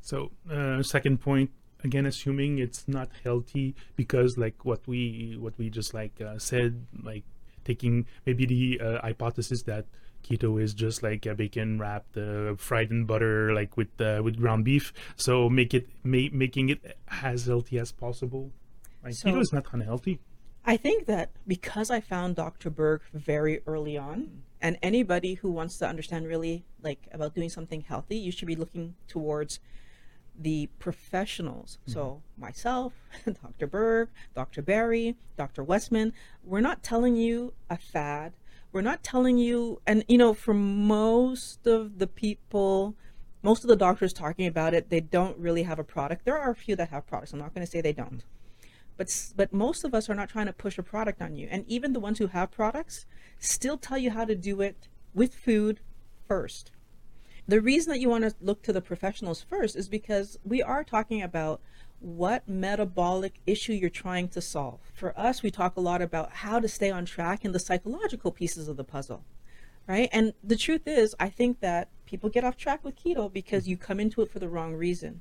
So 0.00 0.32
uh, 0.50 0.82
second 0.82 1.20
point, 1.20 1.50
again, 1.84 2.06
assuming 2.06 2.58
it's 2.58 2.86
not 2.88 3.10
healthy 3.24 3.74
because 3.96 4.38
like 4.38 4.64
what 4.64 4.86
we 4.86 5.36
what 5.38 5.56
we 5.58 5.70
just 5.70 5.94
like 5.94 6.20
uh, 6.20 6.38
said, 6.38 6.86
like 7.02 7.24
taking 7.64 8.06
maybe 8.26 8.46
the 8.46 8.80
uh, 8.80 9.00
hypothesis 9.00 9.62
that 9.64 9.86
keto 10.22 10.62
is 10.62 10.72
just 10.74 11.02
like 11.02 11.26
a 11.26 11.34
bacon 11.34 11.78
wrapped, 11.78 12.16
uh, 12.16 12.54
fried 12.56 12.90
in 12.90 13.04
butter, 13.04 13.52
like 13.52 13.76
with 13.76 14.00
uh, 14.00 14.20
with 14.22 14.36
ground 14.36 14.64
beef. 14.64 14.92
So 15.16 15.48
make 15.48 15.74
it 15.74 15.88
ma- 16.04 16.32
making 16.32 16.68
it 16.68 16.96
as 17.22 17.46
healthy 17.46 17.78
as 17.78 17.92
possible. 17.92 18.52
Like 19.04 19.14
So- 19.14 19.28
keto 19.28 19.40
is 19.40 19.52
not 19.52 19.66
unhealthy. 19.72 20.20
I 20.64 20.76
think 20.76 21.06
that 21.06 21.30
because 21.44 21.90
I 21.90 21.98
found 21.98 22.36
Dr. 22.36 22.70
Berg 22.70 23.00
very 23.12 23.62
early 23.66 23.98
on, 23.98 24.42
and 24.60 24.78
anybody 24.80 25.34
who 25.34 25.50
wants 25.50 25.76
to 25.78 25.88
understand 25.88 26.28
really 26.28 26.64
like 26.80 27.08
about 27.12 27.34
doing 27.34 27.48
something 27.50 27.80
healthy, 27.80 28.16
you 28.16 28.30
should 28.30 28.46
be 28.46 28.54
looking 28.54 28.94
towards 29.08 29.58
the 30.42 30.68
professionals. 30.78 31.78
So 31.86 32.00
mm-hmm. 32.00 32.42
myself, 32.42 32.92
Dr. 33.24 33.66
Berg, 33.66 34.08
Dr. 34.34 34.62
Berry, 34.62 35.16
Dr. 35.36 35.62
Westman, 35.62 36.12
we're 36.44 36.60
not 36.60 36.82
telling 36.82 37.16
you 37.16 37.54
a 37.70 37.76
fad. 37.76 38.34
We're 38.72 38.80
not 38.80 39.02
telling 39.02 39.38
you, 39.38 39.80
and 39.86 40.04
you 40.08 40.18
know, 40.18 40.32
for 40.32 40.54
most 40.54 41.66
of 41.66 41.98
the 41.98 42.06
people, 42.06 42.96
most 43.42 43.64
of 43.64 43.68
the 43.68 43.76
doctors 43.76 44.12
talking 44.12 44.46
about 44.46 44.72
it, 44.72 44.88
they 44.88 45.00
don't 45.00 45.36
really 45.38 45.64
have 45.64 45.78
a 45.78 45.84
product. 45.84 46.24
There 46.24 46.38
are 46.38 46.50
a 46.50 46.56
few 46.56 46.74
that 46.76 46.88
have 46.88 47.06
products. 47.06 47.32
I'm 47.32 47.38
not 47.38 47.54
going 47.54 47.66
to 47.66 47.70
say 47.70 47.80
they 47.80 47.92
don't 47.92 48.18
mm-hmm. 48.18 48.68
but 48.96 49.32
but 49.36 49.52
most 49.52 49.84
of 49.84 49.94
us 49.94 50.08
are 50.08 50.14
not 50.14 50.28
trying 50.28 50.46
to 50.46 50.52
push 50.52 50.78
a 50.78 50.82
product 50.82 51.20
on 51.20 51.36
you 51.36 51.48
and 51.50 51.64
even 51.68 51.92
the 51.92 52.00
ones 52.00 52.18
who 52.18 52.28
have 52.28 52.50
products 52.50 53.06
still 53.38 53.76
tell 53.76 53.98
you 53.98 54.10
how 54.10 54.24
to 54.24 54.34
do 54.34 54.60
it 54.60 54.88
with 55.14 55.34
food 55.34 55.80
first 56.26 56.72
the 57.52 57.60
reason 57.60 57.92
that 57.92 58.00
you 58.00 58.08
want 58.08 58.24
to 58.24 58.34
look 58.40 58.62
to 58.62 58.72
the 58.72 58.80
professionals 58.80 59.42
first 59.42 59.76
is 59.76 59.86
because 59.86 60.38
we 60.42 60.62
are 60.62 60.82
talking 60.82 61.20
about 61.20 61.60
what 62.00 62.48
metabolic 62.48 63.34
issue 63.46 63.74
you're 63.74 63.90
trying 63.90 64.26
to 64.26 64.40
solve 64.40 64.80
for 64.94 65.12
us 65.18 65.42
we 65.42 65.50
talk 65.50 65.76
a 65.76 65.80
lot 65.80 66.00
about 66.00 66.32
how 66.32 66.58
to 66.58 66.66
stay 66.66 66.90
on 66.90 67.04
track 67.04 67.44
and 67.44 67.54
the 67.54 67.60
psychological 67.60 68.32
pieces 68.32 68.68
of 68.68 68.78
the 68.78 68.84
puzzle 68.84 69.22
right 69.86 70.08
and 70.12 70.32
the 70.42 70.56
truth 70.56 70.86
is 70.86 71.14
i 71.20 71.28
think 71.28 71.60
that 71.60 71.90
people 72.06 72.30
get 72.30 72.42
off 72.42 72.56
track 72.56 72.82
with 72.82 72.96
keto 72.96 73.30
because 73.30 73.68
you 73.68 73.76
come 73.76 74.00
into 74.00 74.22
it 74.22 74.30
for 74.30 74.38
the 74.38 74.48
wrong 74.48 74.72
reason 74.74 75.20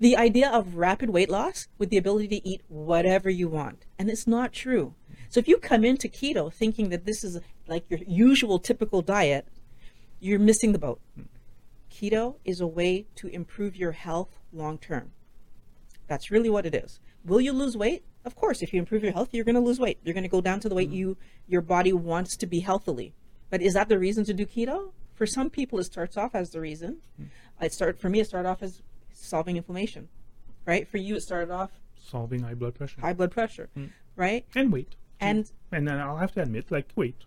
the 0.00 0.16
idea 0.16 0.50
of 0.50 0.74
rapid 0.74 1.10
weight 1.10 1.30
loss 1.30 1.68
with 1.78 1.90
the 1.90 1.96
ability 1.96 2.28
to 2.28 2.48
eat 2.48 2.62
whatever 2.68 3.28
you 3.28 3.48
want. 3.48 3.84
And 3.98 4.08
it's 4.08 4.28
not 4.28 4.52
true. 4.52 4.94
So 5.28 5.40
if 5.40 5.48
you 5.48 5.58
come 5.58 5.84
into 5.84 6.08
keto 6.08 6.52
thinking 6.52 6.90
that 6.90 7.04
this 7.04 7.24
is 7.24 7.40
like 7.66 7.84
your 7.88 7.98
usual 8.06 8.60
typical 8.60 9.02
diet, 9.02 9.48
you're 10.20 10.38
missing 10.38 10.72
the 10.72 10.78
boat. 10.78 11.00
Keto 11.98 12.36
is 12.44 12.60
a 12.60 12.66
way 12.66 13.06
to 13.16 13.26
improve 13.28 13.74
your 13.74 13.92
health 13.92 14.38
long 14.52 14.78
term. 14.78 15.10
That's 16.06 16.30
really 16.30 16.48
what 16.48 16.64
it 16.64 16.74
is. 16.74 17.00
Will 17.24 17.40
you 17.40 17.52
lose 17.52 17.76
weight? 17.76 18.04
Of 18.24 18.36
course, 18.36 18.62
if 18.62 18.72
you 18.72 18.78
improve 18.78 19.02
your 19.02 19.12
health, 19.12 19.30
you're 19.32 19.44
going 19.44 19.56
to 19.56 19.60
lose 19.60 19.80
weight. 19.80 19.98
You're 20.04 20.14
going 20.14 20.22
to 20.22 20.28
go 20.28 20.40
down 20.40 20.60
to 20.60 20.68
the 20.68 20.74
weight 20.74 20.88
mm-hmm. 20.88 20.98
you 20.98 21.16
your 21.48 21.60
body 21.60 21.92
wants 21.92 22.36
to 22.36 22.46
be 22.46 22.60
healthily. 22.60 23.14
But 23.50 23.62
is 23.62 23.74
that 23.74 23.88
the 23.88 23.98
reason 23.98 24.24
to 24.24 24.34
do 24.34 24.46
keto? 24.46 24.92
For 25.14 25.26
some 25.26 25.50
people, 25.50 25.78
it 25.80 25.84
starts 25.84 26.16
off 26.16 26.34
as 26.34 26.50
the 26.50 26.60
reason. 26.60 26.98
Hmm. 27.16 27.24
It 27.60 27.72
start 27.72 27.98
for 27.98 28.08
me. 28.08 28.20
It 28.20 28.26
started 28.26 28.48
off 28.48 28.62
as 28.62 28.82
solving 29.12 29.56
inflammation, 29.56 30.08
right? 30.66 30.86
For 30.86 30.98
you, 30.98 31.16
it 31.16 31.22
started 31.22 31.50
off 31.50 31.70
Solving 32.00 32.42
high 32.42 32.54
blood 32.54 32.76
pressure 32.76 33.00
high 33.00 33.12
blood 33.12 33.32
pressure, 33.32 33.68
hmm. 33.74 33.86
right? 34.14 34.46
and 34.54 34.72
weight. 34.72 34.94
And 35.20 35.50
And 35.72 35.88
then 35.88 35.98
I'll 35.98 36.18
have 36.18 36.32
to 36.34 36.42
admit, 36.42 36.70
like 36.70 36.90
weight. 36.94 37.24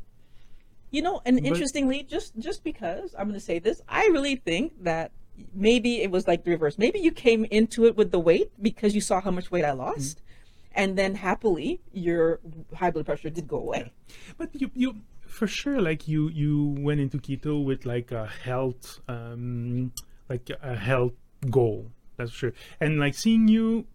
You 0.91 1.01
know, 1.01 1.21
and 1.25 1.37
But- 1.37 1.45
interestingly, 1.45 2.03
just 2.03 2.37
just 2.37 2.63
because 2.63 3.15
I'm 3.17 3.27
going 3.27 3.39
to 3.39 3.45
say 3.45 3.59
this, 3.59 3.81
I 3.87 4.03
really 4.07 4.35
think 4.35 4.83
that 4.83 5.11
maybe 5.53 6.01
it 6.01 6.11
was 6.11 6.27
like 6.27 6.43
the 6.43 6.51
reverse. 6.51 6.77
Maybe 6.77 6.99
you 6.99 7.11
came 7.11 7.45
into 7.45 7.85
it 7.85 7.95
with 7.95 8.11
the 8.11 8.19
weight 8.19 8.51
because 8.61 8.93
you 8.93 9.01
saw 9.01 9.21
how 9.21 9.31
much 9.31 9.49
weight 9.51 9.63
I 9.65 9.71
lost, 9.71 10.17
Mm-hmm. 10.17 10.81
and 10.81 10.97
then 10.97 11.15
happily 11.15 11.79
your 11.93 12.39
high 12.75 12.91
blood 12.91 13.05
pressure 13.05 13.29
did 13.29 13.47
go 13.47 13.57
away. 13.57 13.91
But 14.37 14.49
you, 14.53 14.69
you 14.73 14.95
for 15.21 15.47
sure, 15.47 15.79
like 15.81 16.07
you, 16.09 16.27
you 16.29 16.75
went 16.79 16.99
into 16.99 17.17
keto 17.17 17.63
with 17.63 17.85
like 17.85 18.11
a 18.11 18.27
health, 18.27 18.99
um, 19.07 19.93
like 20.29 20.49
a 20.61 20.75
health 20.75 21.13
goal. 21.49 21.89
That's 22.17 22.31
for 22.31 22.37
sure. 22.37 22.53
And 22.81 22.99
like 22.99 23.15
seeing 23.15 23.47
you, 23.47 23.85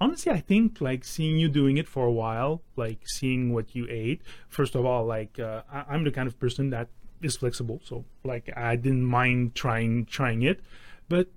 honestly, 0.00 0.32
I 0.32 0.40
think 0.40 0.80
like 0.80 1.04
seeing 1.04 1.38
you 1.38 1.48
doing 1.48 1.76
it 1.76 1.86
for 1.86 2.06
a 2.06 2.12
while, 2.12 2.62
like 2.76 3.00
seeing 3.06 3.52
what 3.52 3.74
you 3.74 3.86
ate. 3.90 4.22
First 4.48 4.74
of 4.74 4.84
all, 4.84 5.04
like 5.04 5.38
uh, 5.38 5.62
I, 5.72 5.84
I'm 5.88 6.04
the 6.04 6.10
kind 6.10 6.26
of 6.26 6.38
person 6.38 6.70
that 6.70 6.88
is 7.22 7.36
flexible, 7.36 7.80
so 7.84 8.04
like 8.24 8.50
I 8.56 8.76
didn't 8.76 9.04
mind 9.04 9.54
trying 9.54 10.06
trying 10.06 10.42
it, 10.42 10.60
but 11.08 11.28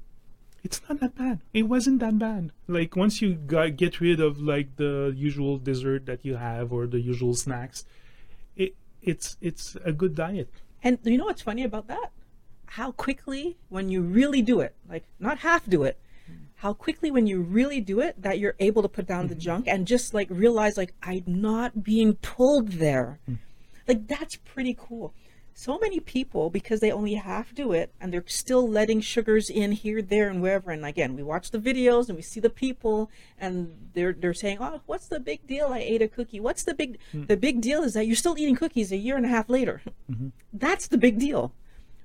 it's 0.63 0.82
not 0.88 1.02
that 1.02 1.15
bad. 1.15 1.41
It 1.54 1.63
wasn't 1.63 1.99
that 1.99 2.17
bad. 2.17 2.52
Like 2.67 2.95
once 2.95 3.21
you 3.21 3.34
got, 3.34 3.76
get 3.76 3.99
rid 3.99 4.21
of 4.21 4.39
like 4.39 4.78
the 4.78 5.13
usual 5.15 5.58
dessert 5.58 6.06
that 6.06 6.23
you 6.23 6.38
have 6.38 6.71
or 6.71 6.88
the 6.88 7.02
usual 7.02 7.36
snacks, 7.36 7.84
it 8.56 8.76
it's 9.02 9.36
it's 9.41 9.76
a 9.84 9.91
good 9.91 10.15
diet. 10.15 10.49
And 10.82 10.99
you 11.04 11.17
know 11.17 11.26
what's 11.26 11.41
funny 11.41 11.63
about 11.63 11.88
that? 11.88 12.12
How 12.65 12.91
quickly, 12.91 13.58
when 13.69 13.89
you 13.89 14.02
really 14.02 14.41
do 14.41 14.62
it, 14.62 14.73
like 14.89 15.04
not 15.19 15.39
half 15.39 15.65
do 15.69 15.84
it, 15.84 15.99
how 16.63 16.71
quickly 16.71 17.12
when 17.12 17.28
you 17.28 17.41
really 17.41 17.82
do 17.82 17.99
it, 17.99 18.21
that 18.21 18.39
you're 18.39 18.56
able 18.58 18.82
to 18.82 18.88
put 18.88 19.06
down 19.06 19.28
the 19.28 19.36
mm-hmm. 19.36 19.41
junk 19.41 19.67
and 19.67 19.86
just 19.86 20.13
like 20.13 20.30
realize, 20.30 20.78
like, 20.78 20.93
I'm 21.04 21.26
not 21.28 21.84
being 21.84 22.15
pulled 22.15 22.69
there. 22.69 23.19
Hmm. 23.26 23.34
Like, 23.86 24.08
that's 24.08 24.38
pretty 24.38 24.73
cool. 24.80 25.13
So 25.54 25.78
many 25.78 25.99
people, 25.99 26.49
because 26.49 26.80
they 26.80 26.89
only 26.89 27.15
half 27.15 27.54
do 27.54 27.73
it 27.73 27.93
and 27.99 28.13
they're 28.13 28.23
still 28.28 28.65
letting 28.65 29.02
sugars 29.02 29.49
in 29.49 29.73
here, 29.73 30.02
there, 30.02 30.30
and 30.30 30.41
wherever. 30.41 30.71
And 30.71 30.86
again, 30.86 31.17
we 31.17 31.21
watch 31.21 31.52
the 31.52 31.60
videos 31.60 32.08
and 32.08 32.15
we 32.15 32.21
see 32.21 32.39
the 32.39 32.49
people 32.49 33.12
and 33.38 33.89
they're 33.93 34.13
they're 34.13 34.34
saying, 34.34 34.60
Oh, 34.62 34.80
what's 34.86 35.10
the 35.10 35.19
big 35.19 35.45
deal? 35.45 35.67
I 35.67 35.80
ate 35.80 36.02
a 36.02 36.08
cookie. 36.08 36.39
What's 36.39 36.63
the 36.63 36.73
big 36.73 36.97
hmm. 37.12 37.26
the 37.26 37.36
big 37.36 37.60
deal 37.60 37.84
is 37.84 37.93
that 37.95 38.08
you're 38.08 38.15
still 38.15 38.38
eating 38.38 38.56
cookies 38.56 38.93
a 38.93 38.97
year 38.97 39.17
and 39.17 39.26
a 39.26 39.30
half 39.30 39.49
later. 39.49 39.82
Mm-hmm. 40.10 40.30
That's 40.54 40.88
the 40.88 40.97
big 40.97 41.19
deal. 41.19 41.54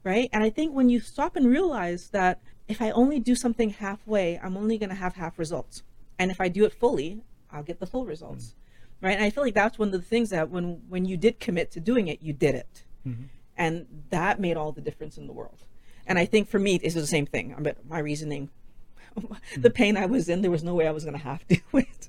Right. 0.03 0.29
And 0.33 0.43
I 0.43 0.51
think 0.51 0.75
when 0.75 0.89
you 0.89 0.99
stop 0.99 1.37
and 1.37 1.47
realize 1.47 2.09
that 2.11 2.41
if 2.69 2.81
I 2.83 2.91
only 2.91 3.19
do 3.19 3.35
something 3.35 3.71
halfway, 3.71 4.39
I'm 4.39 4.57
only 4.57 4.79
gonna 4.79 4.95
have 4.95 5.15
half 5.15 5.39
results. 5.39 5.83
And 6.19 6.31
if 6.31 6.41
I 6.41 6.49
do 6.49 6.65
it 6.65 6.73
fully, 6.73 7.23
I'll 7.51 7.63
get 7.63 7.81
the 7.81 7.87
full 7.87 8.05
results. 8.05 8.47
Mm-hmm. 8.47 9.07
Right. 9.07 9.15
And 9.15 9.25
I 9.25 9.31
feel 9.31 9.45
like 9.45 9.55
that's 9.55 9.79
one 9.79 9.89
of 9.89 9.93
the 9.93 10.03
things 10.03 10.31
that 10.31 10.51
when 10.51 10.83
when 10.89 11.05
you 11.05 11.17
did 11.17 11.39
commit 11.39 11.71
to 11.73 11.81
doing 11.81 12.09
it, 12.09 12.21
you 12.21 12.33
did 12.33 12.57
it 12.57 12.85
mm-hmm. 13.07 13.25
and 13.57 13.87
that 14.11 14.41
made 14.41 14.57
all 14.57 14.73
the 14.73 14.81
difference 14.81 15.17
in 15.17 15.27
the 15.27 15.33
world. 15.33 15.65
And 16.07 16.19
I 16.19 16.25
think 16.25 16.49
for 16.49 16.59
me, 16.59 16.77
it's 16.83 16.95
the 16.95 17.07
same 17.07 17.27
thing. 17.27 17.55
But 17.59 17.87
my 17.87 17.99
reasoning, 17.99 18.51
the 19.15 19.21
mm-hmm. 19.21 19.69
pain 19.69 19.97
I 19.97 20.07
was 20.07 20.29
in, 20.29 20.43
there 20.43 20.51
was 20.51 20.65
no 20.65 20.75
way 20.75 20.87
I 20.87 20.91
was 20.91 21.05
going 21.05 21.17
to 21.17 21.23
have 21.23 21.47
to 21.49 21.57
do 21.73 21.79
it. 21.79 22.09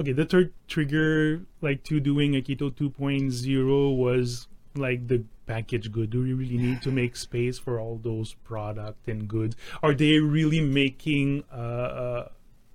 Okay, 0.00 0.12
the 0.12 0.26
third 0.26 0.52
trigger, 0.68 1.42
like 1.62 1.82
to 1.84 2.00
doing 2.00 2.36
a 2.36 2.42
keto 2.42 2.70
2.0, 2.70 3.96
was 3.96 4.46
like 4.78 5.08
the 5.08 5.24
package 5.46 5.92
good. 5.92 6.10
Do 6.10 6.22
we 6.22 6.32
really 6.32 6.58
need 6.58 6.82
to 6.82 6.90
make 6.90 7.16
space 7.16 7.58
for 7.58 7.80
all 7.80 8.00
those 8.02 8.34
product 8.44 9.08
and 9.08 9.28
goods? 9.28 9.56
Are 9.82 9.94
they 9.94 10.18
really 10.18 10.60
making 10.60 11.44
uh, 11.52 11.56
uh, 11.56 12.28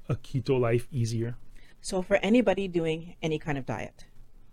a 0.09 0.15
keto 0.15 0.59
life 0.59 0.87
easier? 0.91 1.35
So, 1.81 2.01
for 2.01 2.17
anybody 2.17 2.67
doing 2.67 3.15
any 3.21 3.39
kind 3.39 3.57
of 3.57 3.65
diet, 3.65 4.05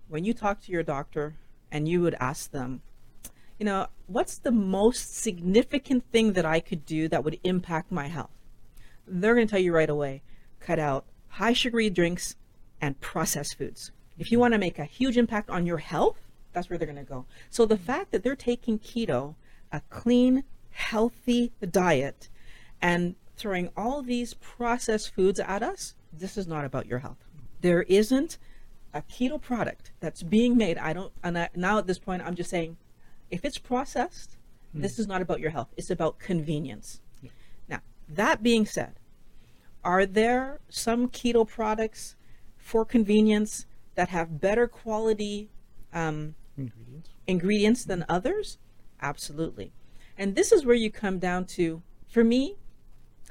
when 0.08 0.24
you 0.24 0.32
talk 0.32 0.62
to 0.62 0.72
your 0.72 0.82
doctor 0.82 1.36
and 1.70 1.86
you 1.86 2.00
would 2.00 2.16
ask 2.18 2.50
them, 2.50 2.82
you 3.58 3.66
know, 3.66 3.88
what's 4.06 4.38
the 4.38 4.52
most 4.52 5.16
significant 5.16 6.04
thing 6.10 6.32
that 6.32 6.46
I 6.46 6.60
could 6.60 6.86
do 6.86 7.08
that 7.08 7.24
would 7.24 7.38
impact 7.44 7.92
my 7.92 8.08
health? 8.08 8.30
They're 9.06 9.34
going 9.34 9.46
to 9.46 9.50
tell 9.50 9.60
you 9.60 9.74
right 9.74 9.90
away 9.90 10.22
cut 10.60 10.78
out 10.78 11.04
high 11.28 11.52
sugary 11.52 11.90
drinks 11.90 12.36
and 12.80 13.00
processed 13.00 13.56
foods. 13.58 13.92
If 14.18 14.32
you 14.32 14.38
want 14.38 14.54
to 14.54 14.58
make 14.58 14.78
a 14.78 14.84
huge 14.84 15.16
impact 15.16 15.50
on 15.50 15.66
your 15.66 15.78
health, 15.78 16.27
that's 16.52 16.68
where 16.70 16.78
they're 16.78 16.86
going 16.86 17.04
to 17.04 17.10
go. 17.10 17.26
So 17.50 17.66
the 17.66 17.76
fact 17.76 18.10
that 18.12 18.22
they're 18.22 18.36
taking 18.36 18.78
keto, 18.78 19.34
a 19.72 19.80
clean, 19.90 20.44
healthy 20.70 21.52
diet, 21.70 22.28
and 22.80 23.14
throwing 23.36 23.70
all 23.76 24.02
these 24.02 24.34
processed 24.34 25.14
foods 25.14 25.40
at 25.40 25.62
us, 25.62 25.94
this 26.12 26.36
is 26.36 26.46
not 26.46 26.64
about 26.64 26.86
your 26.86 27.00
health. 27.00 27.18
There 27.60 27.82
isn't 27.82 28.38
a 28.94 29.02
keto 29.02 29.40
product 29.40 29.92
that's 30.00 30.22
being 30.22 30.56
made. 30.56 30.78
I 30.78 30.92
don't, 30.92 31.12
and 31.22 31.38
I, 31.38 31.48
now 31.54 31.78
at 31.78 31.86
this 31.86 31.98
point, 31.98 32.22
I'm 32.24 32.34
just 32.34 32.50
saying, 32.50 32.76
if 33.30 33.44
it's 33.44 33.58
processed, 33.58 34.36
hmm. 34.72 34.80
this 34.80 34.98
is 34.98 35.06
not 35.06 35.22
about 35.22 35.40
your 35.40 35.50
health. 35.50 35.68
It's 35.76 35.90
about 35.90 36.18
convenience. 36.18 37.00
Now, 37.68 37.80
that 38.08 38.42
being 38.42 38.64
said, 38.64 38.94
are 39.84 40.06
there 40.06 40.60
some 40.68 41.08
keto 41.08 41.46
products 41.46 42.16
for 42.56 42.84
convenience 42.84 43.66
that 43.94 44.08
have 44.08 44.40
better 44.40 44.66
quality 44.66 45.48
um, 45.92 46.34
Ingredients. 46.56 47.10
ingredients 47.26 47.84
than 47.84 48.04
others? 48.08 48.58
Absolutely. 49.00 49.72
And 50.16 50.34
this 50.34 50.50
is 50.52 50.64
where 50.66 50.74
you 50.74 50.90
come 50.90 51.18
down 51.18 51.44
to, 51.46 51.82
for 52.08 52.24
me, 52.24 52.56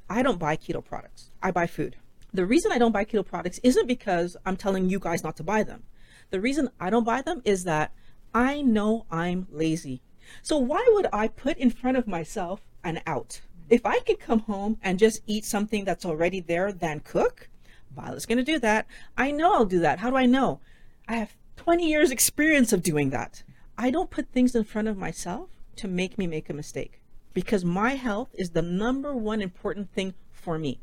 I 0.09 0.21
don't 0.21 0.39
buy 0.39 0.55
keto 0.55 0.83
products. 0.83 1.31
I 1.43 1.51
buy 1.51 1.67
food. 1.67 1.97
The 2.33 2.45
reason 2.45 2.71
I 2.71 2.77
don't 2.77 2.91
buy 2.91 3.03
keto 3.05 3.25
products 3.25 3.59
isn't 3.63 3.87
because 3.87 4.37
I'm 4.45 4.55
telling 4.55 4.89
you 4.89 4.99
guys 4.99 5.23
not 5.23 5.35
to 5.37 5.43
buy 5.43 5.63
them. 5.63 5.83
The 6.29 6.39
reason 6.39 6.69
I 6.79 6.89
don't 6.89 7.03
buy 7.03 7.21
them 7.21 7.41
is 7.43 7.63
that 7.65 7.91
I 8.33 8.61
know 8.61 9.05
I'm 9.11 9.47
lazy. 9.49 10.01
So 10.41 10.57
why 10.57 10.85
would 10.89 11.07
I 11.11 11.27
put 11.27 11.57
in 11.57 11.69
front 11.69 11.97
of 11.97 12.07
myself 12.07 12.61
an 12.83 13.01
out? 13.07 13.41
If 13.69 13.85
I 13.85 13.99
could 13.99 14.19
come 14.19 14.39
home 14.39 14.77
and 14.81 14.99
just 14.99 15.21
eat 15.25 15.43
something 15.45 15.83
that's 15.83 16.05
already 16.05 16.39
there 16.39 16.71
than 16.71 17.01
cook, 17.01 17.49
Violet's 17.95 18.25
going 18.25 18.37
to 18.37 18.43
do 18.43 18.59
that. 18.59 18.87
I 19.17 19.31
know 19.31 19.53
I'll 19.53 19.65
do 19.65 19.79
that. 19.79 19.99
How 19.99 20.09
do 20.09 20.15
I 20.15 20.25
know? 20.25 20.59
I 21.07 21.15
have 21.15 21.35
20 21.57 21.87
years 21.87 22.11
experience 22.11 22.71
of 22.71 22.81
doing 22.81 23.09
that. 23.09 23.43
I 23.77 23.91
don't 23.91 24.09
put 24.09 24.31
things 24.31 24.55
in 24.55 24.63
front 24.63 24.87
of 24.87 24.97
myself 24.97 25.49
to 25.75 25.87
make 25.87 26.17
me 26.17 26.25
make 26.25 26.49
a 26.49 26.53
mistake 26.53 27.01
because 27.33 27.65
my 27.65 27.95
health 27.95 28.29
is 28.33 28.51
the 28.51 28.61
number 28.61 29.13
one 29.13 29.41
important 29.41 29.91
thing 29.93 30.13
for 30.31 30.57
me. 30.57 30.79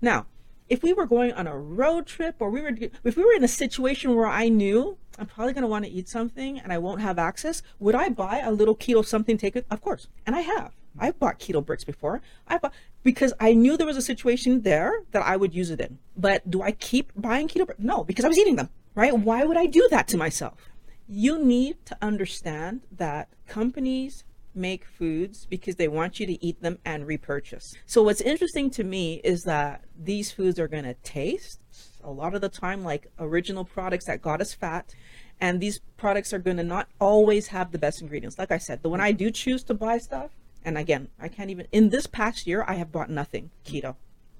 Now, 0.00 0.26
if 0.68 0.82
we 0.82 0.92
were 0.92 1.06
going 1.06 1.32
on 1.32 1.46
a 1.46 1.56
road 1.56 2.06
trip 2.06 2.36
or 2.40 2.50
we 2.50 2.60
were 2.60 2.72
if 3.04 3.16
we 3.16 3.24
were 3.24 3.34
in 3.34 3.44
a 3.44 3.48
situation 3.48 4.16
where 4.16 4.26
I 4.26 4.48
knew 4.48 4.98
I'm 5.18 5.26
probably 5.26 5.52
going 5.52 5.62
to 5.62 5.68
want 5.68 5.84
to 5.84 5.90
eat 5.90 6.08
something 6.08 6.58
and 6.58 6.72
I 6.72 6.78
won't 6.78 7.00
have 7.00 7.18
access, 7.18 7.62
would 7.78 7.94
I 7.94 8.08
buy 8.08 8.40
a 8.40 8.50
little 8.50 8.74
keto 8.74 9.04
something 9.04 9.38
take 9.38 9.56
it? 9.56 9.66
Of 9.70 9.80
course. 9.80 10.08
And 10.26 10.34
I 10.34 10.40
have. 10.40 10.72
I've 10.98 11.18
bought 11.18 11.38
keto 11.38 11.64
bricks 11.64 11.84
before. 11.84 12.20
I 12.48 12.58
bought 12.58 12.72
because 13.02 13.32
I 13.38 13.52
knew 13.52 13.76
there 13.76 13.86
was 13.86 13.96
a 13.96 14.02
situation 14.02 14.62
there 14.62 15.02
that 15.12 15.22
I 15.22 15.36
would 15.36 15.54
use 15.54 15.70
it 15.70 15.80
in. 15.80 15.98
But 16.16 16.50
do 16.50 16.62
I 16.62 16.72
keep 16.72 17.12
buying 17.14 17.48
keto 17.48 17.66
bricks? 17.66 17.80
No, 17.80 18.02
because 18.02 18.24
I 18.24 18.28
was 18.28 18.38
eating 18.38 18.56
them, 18.56 18.70
right? 18.96 19.16
Why 19.16 19.44
would 19.44 19.56
I 19.56 19.66
do 19.66 19.86
that 19.92 20.08
to 20.08 20.16
myself? 20.16 20.70
You 21.06 21.38
need 21.38 21.76
to 21.86 21.96
understand 22.02 22.80
that 22.90 23.28
companies 23.46 24.24
make 24.56 24.84
foods 24.84 25.46
because 25.46 25.76
they 25.76 25.86
want 25.86 26.18
you 26.18 26.26
to 26.26 26.44
eat 26.44 26.60
them 26.62 26.78
and 26.84 27.06
repurchase. 27.06 27.76
So 27.84 28.02
what's 28.02 28.22
interesting 28.22 28.70
to 28.70 28.82
me 28.82 29.20
is 29.22 29.44
that 29.44 29.84
these 29.96 30.32
foods 30.32 30.58
are 30.58 30.66
going 30.66 30.84
to 30.84 30.94
taste 30.94 31.60
a 32.02 32.10
lot 32.10 32.34
of 32.34 32.40
the 32.40 32.48
time 32.48 32.82
like 32.82 33.06
original 33.18 33.64
products 33.64 34.06
that 34.06 34.22
got 34.22 34.40
us 34.40 34.54
fat 34.54 34.94
and 35.40 35.60
these 35.60 35.80
products 35.96 36.32
are 36.32 36.38
going 36.38 36.56
to 36.56 36.62
not 36.62 36.88
always 36.98 37.48
have 37.48 37.70
the 37.70 37.78
best 37.78 38.00
ingredients. 38.00 38.38
Like 38.38 38.50
I 38.50 38.58
said, 38.58 38.82
the 38.82 38.88
when 38.88 39.00
I 39.00 39.12
do 39.12 39.30
choose 39.30 39.62
to 39.64 39.74
buy 39.74 39.98
stuff, 39.98 40.30
and 40.64 40.78
again, 40.78 41.08
I 41.20 41.28
can't 41.28 41.50
even 41.50 41.66
in 41.72 41.90
this 41.90 42.06
past 42.06 42.46
year 42.46 42.64
I 42.66 42.74
have 42.74 42.90
bought 42.90 43.10
nothing 43.10 43.50
keto. 43.64 43.96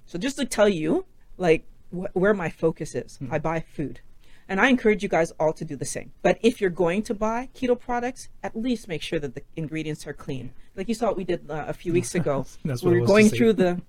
So 0.07 0.19
just 0.19 0.39
to 0.39 0.47
tell 0.47 0.69
you 0.69 1.05
like 1.37 1.67
wh- 1.91 2.15
where 2.17 2.35
my 2.35 2.49
focus 2.49 2.95
is, 2.95 3.19
hmm. 3.19 3.29
I 3.31 3.39
buy 3.39 3.61
food. 3.61 4.01
And 4.49 4.61
I 4.61 4.69
encourage 4.69 5.03
you 5.03 5.09
guys 5.09 5.33
all 5.41 5.53
to 5.55 5.65
do 5.65 5.75
the 5.77 5.85
same. 5.85 6.13
But 6.23 6.39
if 6.41 6.61
you're 6.61 6.71
going 6.71 7.03
to 7.05 7.15
buy 7.15 7.49
keto 7.55 7.79
products, 7.79 8.29
at 8.43 8.55
least 8.57 8.87
make 8.87 9.03
sure 9.03 9.19
that 9.19 9.35
the 9.35 9.43
ingredients 9.57 10.07
are 10.07 10.13
clean. 10.13 10.53
Like 10.77 10.89
you 10.89 10.95
saw 10.95 11.07
what 11.09 11.17
we 11.17 11.25
did 11.25 11.51
uh, 11.51 11.65
a 11.67 11.73
few 11.73 11.93
weeks 11.93 12.15
ago. 12.15 12.47
That's 12.65 12.83
what 12.83 12.93
we 12.93 13.01
were 13.01 13.07
going 13.07 13.29
through 13.29 13.55
the 13.55 13.81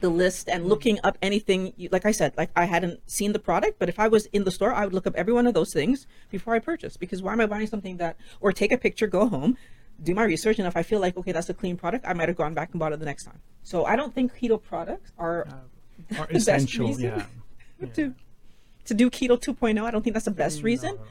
the 0.00 0.08
list 0.08 0.48
and 0.48 0.66
looking 0.68 0.98
up 1.02 1.18
anything. 1.22 1.72
you- 1.76 1.88
Like 1.90 2.06
I 2.06 2.12
said, 2.12 2.32
like 2.36 2.50
I 2.54 2.66
hadn't 2.66 3.00
seen 3.10 3.32
the 3.32 3.38
product, 3.40 3.78
but 3.80 3.88
if 3.88 3.98
I 3.98 4.06
was 4.08 4.26
in 4.26 4.44
the 4.44 4.50
store, 4.52 4.72
I 4.72 4.84
would 4.84 4.94
look 4.94 5.06
up 5.08 5.14
every 5.16 5.32
one 5.32 5.46
of 5.48 5.54
those 5.54 5.72
things 5.72 6.06
before 6.30 6.54
I 6.54 6.60
purchase. 6.60 6.96
Because 6.96 7.20
why 7.22 7.32
am 7.32 7.40
I 7.40 7.46
buying 7.46 7.66
something 7.66 7.96
that, 7.96 8.16
or 8.40 8.52
take 8.52 8.70
a 8.70 8.78
picture, 8.78 9.08
go 9.08 9.26
home, 9.26 9.56
do 10.00 10.14
my 10.14 10.22
research, 10.22 10.58
and 10.60 10.68
if 10.68 10.76
I 10.76 10.84
feel 10.84 11.00
like 11.00 11.16
okay, 11.16 11.32
that's 11.32 11.48
a 11.48 11.54
clean 11.54 11.76
product, 11.76 12.04
I 12.06 12.12
might 12.12 12.28
have 12.28 12.36
gone 12.36 12.54
back 12.54 12.70
and 12.72 12.78
bought 12.78 12.92
it 12.92 13.00
the 13.00 13.06
next 13.06 13.24
time. 13.24 13.40
So 13.64 13.86
I 13.86 13.96
don't 13.96 14.14
think 14.14 14.36
keto 14.38 14.62
products 14.62 15.10
are 15.18 15.48
Are 16.16 16.26
best 16.30 16.36
essential, 16.36 16.86
reason. 16.88 17.24
yeah. 17.80 17.86
to 17.94 18.14
to 18.88 18.94
do 18.94 19.08
keto 19.10 19.38
2.0 19.38 19.84
i 19.84 19.90
don't 19.90 20.02
think 20.02 20.14
that's 20.14 20.24
the 20.24 20.30
best 20.30 20.62
reason 20.62 20.94
No. 20.96 21.02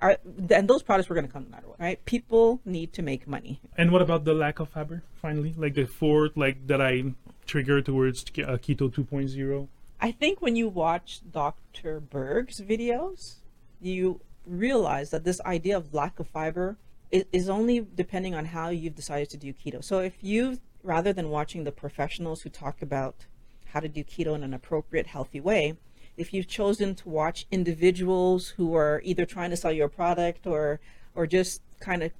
Are, 0.00 0.16
and 0.50 0.68
those 0.68 0.82
products 0.82 1.08
were 1.08 1.16
going 1.16 1.26
to 1.26 1.32
come 1.32 1.44
no 1.44 1.50
matter 1.50 1.66
what, 1.66 1.80
right? 1.80 2.04
People 2.04 2.60
need 2.64 2.92
to 2.92 3.02
make 3.02 3.26
money. 3.26 3.60
And 3.76 3.90
what 3.90 4.00
about 4.00 4.24
the 4.24 4.32
lack 4.32 4.60
of 4.60 4.68
fiber? 4.68 5.02
Finally, 5.20 5.54
like 5.56 5.74
the 5.74 5.86
fourth, 5.86 6.36
like 6.36 6.68
that 6.68 6.80
I 6.80 7.14
trigger 7.46 7.82
towards 7.82 8.22
uh, 8.22 8.58
keto 8.64 8.92
2.0. 8.92 9.66
I 10.00 10.12
think 10.12 10.40
when 10.40 10.54
you 10.54 10.68
watch 10.68 11.20
Dr. 11.28 11.98
Berg's 11.98 12.60
videos, 12.60 13.36
you 13.80 14.20
realize 14.46 15.10
that 15.10 15.24
this 15.24 15.40
idea 15.40 15.76
of 15.76 15.92
lack 15.92 16.20
of 16.20 16.28
fiber 16.28 16.76
is, 17.10 17.24
is 17.32 17.48
only 17.48 17.84
depending 17.94 18.36
on 18.36 18.44
how 18.44 18.68
you've 18.68 18.94
decided 18.94 19.30
to 19.30 19.36
do 19.36 19.52
keto. 19.52 19.82
So 19.82 19.98
if 19.98 20.14
you, 20.22 20.58
rather 20.84 21.12
than 21.12 21.28
watching 21.28 21.64
the 21.64 21.72
professionals 21.72 22.42
who 22.42 22.50
talk 22.50 22.82
about 22.82 23.26
how 23.72 23.80
to 23.80 23.88
do 23.88 24.04
keto 24.04 24.36
in 24.36 24.44
an 24.44 24.54
appropriate, 24.54 25.08
healthy 25.08 25.40
way, 25.40 25.76
if 26.18 26.34
you've 26.34 26.48
chosen 26.48 26.94
to 26.96 27.08
watch 27.08 27.46
individuals 27.50 28.48
who 28.48 28.74
are 28.74 29.00
either 29.04 29.24
trying 29.24 29.50
to 29.50 29.56
sell 29.56 29.72
you 29.72 29.84
a 29.84 29.88
product 29.88 30.46
or 30.46 30.80
or 31.14 31.26
just 31.26 31.62
kind 31.80 32.02
of 32.02 32.12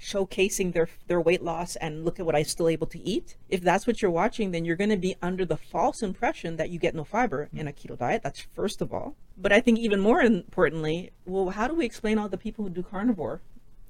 showcasing 0.00 0.72
their 0.72 0.88
their 1.06 1.20
weight 1.20 1.42
loss 1.42 1.76
and 1.76 2.04
look 2.04 2.18
at 2.18 2.26
what 2.26 2.34
I'm 2.34 2.44
still 2.44 2.68
able 2.68 2.88
to 2.88 2.98
eat. 3.00 3.36
If 3.48 3.60
that's 3.60 3.86
what 3.86 4.02
you're 4.02 4.10
watching, 4.10 4.50
then 4.50 4.64
you're 4.64 4.76
going 4.76 4.90
to 4.90 4.96
be 4.96 5.16
under 5.22 5.44
the 5.44 5.56
false 5.56 6.02
impression 6.02 6.56
that 6.56 6.70
you 6.70 6.78
get 6.78 6.94
no 6.94 7.04
fiber 7.04 7.48
in 7.54 7.68
a 7.68 7.72
keto 7.72 7.96
diet. 7.96 8.22
That's 8.22 8.40
first 8.40 8.82
of 8.82 8.92
all. 8.92 9.14
But 9.38 9.52
I 9.52 9.60
think 9.60 9.78
even 9.78 10.00
more 10.00 10.20
importantly, 10.20 11.12
well, 11.24 11.50
how 11.50 11.68
do 11.68 11.74
we 11.74 11.86
explain 11.86 12.18
all 12.18 12.28
the 12.28 12.36
people 12.36 12.64
who 12.64 12.70
do 12.70 12.82
carnivore 12.82 13.40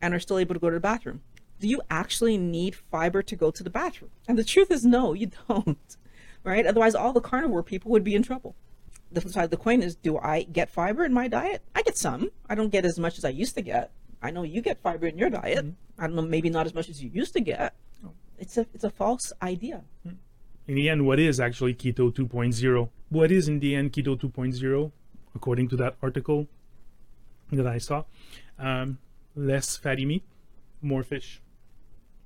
and 0.00 0.14
are 0.14 0.20
still 0.20 0.38
able 0.38 0.54
to 0.54 0.60
go 0.60 0.70
to 0.70 0.76
the 0.76 0.80
bathroom? 0.80 1.22
Do 1.58 1.68
you 1.68 1.80
actually 1.90 2.36
need 2.36 2.74
fiber 2.74 3.22
to 3.22 3.36
go 3.36 3.50
to 3.50 3.62
the 3.62 3.70
bathroom? 3.70 4.10
And 4.28 4.38
the 4.38 4.44
truth 4.44 4.70
is 4.70 4.84
no, 4.84 5.14
you 5.14 5.30
don't. 5.48 5.96
Right? 6.44 6.66
Otherwise 6.66 6.94
all 6.94 7.14
the 7.14 7.22
carnivore 7.22 7.62
people 7.62 7.90
would 7.90 8.04
be 8.04 8.14
in 8.14 8.22
trouble 8.22 8.54
the 9.14 9.20
flip 9.20 9.32
side 9.32 9.44
of 9.44 9.50
the 9.50 9.56
coin 9.56 9.82
is 9.82 9.94
do 9.94 10.18
I 10.18 10.42
get 10.42 10.70
fiber 10.70 11.04
in 11.04 11.12
my 11.12 11.28
diet? 11.28 11.62
I 11.74 11.82
get 11.82 11.96
some. 11.96 12.30
I 12.48 12.54
don't 12.54 12.70
get 12.70 12.84
as 12.84 12.98
much 12.98 13.18
as 13.18 13.24
I 13.24 13.30
used 13.30 13.54
to 13.54 13.62
get. 13.62 13.90
I 14.22 14.30
know 14.30 14.42
you 14.42 14.60
get 14.60 14.80
fiber 14.80 15.06
in 15.06 15.18
your 15.18 15.30
diet. 15.30 15.64
Mm-hmm. 15.64 16.02
I 16.02 16.06
don't 16.06 16.16
know, 16.16 16.22
maybe 16.22 16.50
not 16.50 16.66
as 16.66 16.74
much 16.74 16.88
as 16.88 17.02
you 17.02 17.10
used 17.12 17.32
to 17.34 17.40
get. 17.40 17.74
It's 18.38 18.58
a 18.58 18.66
it's 18.74 18.84
a 18.84 18.90
false 18.90 19.32
idea. 19.42 19.84
Mm. 20.06 20.16
In 20.66 20.74
the 20.74 20.88
end, 20.88 21.06
what 21.06 21.20
is 21.20 21.38
actually 21.38 21.74
keto 21.74 22.12
2.0? 22.12 22.88
What 23.10 23.30
is 23.30 23.48
in 23.48 23.60
the 23.60 23.76
end 23.76 23.92
keto 23.92 24.18
2.0, 24.18 24.92
according 25.34 25.68
to 25.68 25.76
that 25.76 25.94
article 26.02 26.48
that 27.52 27.66
I 27.66 27.78
saw? 27.78 28.04
Um, 28.58 28.98
less 29.36 29.76
fatty 29.76 30.04
meat, 30.04 30.24
more 30.82 31.04
fish. 31.04 31.40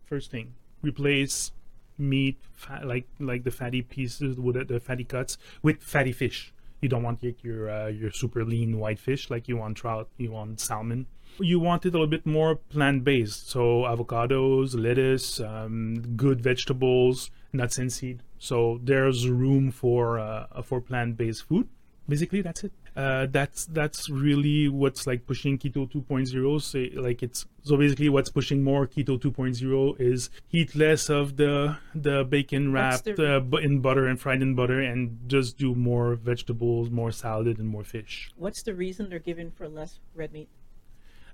First 0.06 0.30
thing, 0.30 0.54
replace 0.82 1.52
meat 1.98 2.38
fat, 2.52 2.86
like 2.86 3.06
like 3.18 3.44
the 3.44 3.50
fatty 3.50 3.82
pieces 3.82 4.38
with 4.38 4.68
the 4.68 4.80
fatty 4.80 5.04
cuts 5.04 5.36
with 5.62 5.82
fatty 5.82 6.12
fish 6.12 6.54
you 6.80 6.88
don't 6.88 7.02
want 7.02 7.22
your 7.42 7.70
uh, 7.70 7.86
your 7.88 8.10
super 8.10 8.44
lean 8.44 8.78
white 8.78 8.98
fish 8.98 9.30
like 9.30 9.48
you 9.48 9.56
want 9.56 9.76
trout, 9.76 10.08
you 10.16 10.32
want 10.32 10.60
salmon. 10.60 11.06
You 11.40 11.60
want 11.60 11.84
it 11.84 11.90
a 11.90 11.92
little 11.92 12.06
bit 12.06 12.26
more 12.26 12.56
plant 12.56 13.04
based, 13.04 13.50
so 13.50 13.82
avocados, 13.82 14.74
lettuce, 14.74 15.40
um, 15.40 16.16
good 16.16 16.40
vegetables, 16.40 17.30
nuts 17.52 17.78
and 17.78 17.92
seed. 17.92 18.22
So 18.38 18.80
there's 18.82 19.28
room 19.28 19.70
for 19.70 20.18
uh, 20.18 20.62
for 20.62 20.80
plant 20.80 21.16
based 21.16 21.46
food. 21.48 21.68
Basically, 22.08 22.40
that's 22.40 22.64
it 22.64 22.72
uh, 22.98 23.26
that's 23.30 23.66
that's 23.66 24.10
really 24.10 24.68
what's 24.68 25.06
like 25.06 25.24
pushing 25.24 25.56
keto 25.56 25.88
2.0 25.88 26.60
so 26.60 27.00
like 27.00 27.22
it's 27.22 27.46
so 27.62 27.76
basically 27.76 28.08
what's 28.08 28.28
pushing 28.28 28.62
more 28.62 28.88
keto 28.88 29.16
2.0 29.16 30.00
is 30.00 30.30
eat 30.50 30.74
less 30.74 31.08
of 31.08 31.36
the 31.36 31.76
the 31.94 32.24
bacon 32.24 32.72
wrapped 32.72 33.04
the... 33.04 33.36
uh, 33.36 33.56
in 33.58 33.78
butter 33.80 34.08
and 34.08 34.20
fried 34.20 34.42
in 34.42 34.56
butter 34.56 34.80
and 34.80 35.16
just 35.28 35.56
do 35.56 35.76
more 35.76 36.16
vegetables 36.16 36.90
more 36.90 37.12
salad 37.12 37.58
and 37.58 37.68
more 37.68 37.84
fish 37.84 38.32
what's 38.36 38.62
the 38.62 38.74
reason 38.74 39.08
they're 39.08 39.20
giving 39.20 39.52
for 39.52 39.68
less 39.68 40.00
red 40.16 40.32
meat 40.32 40.48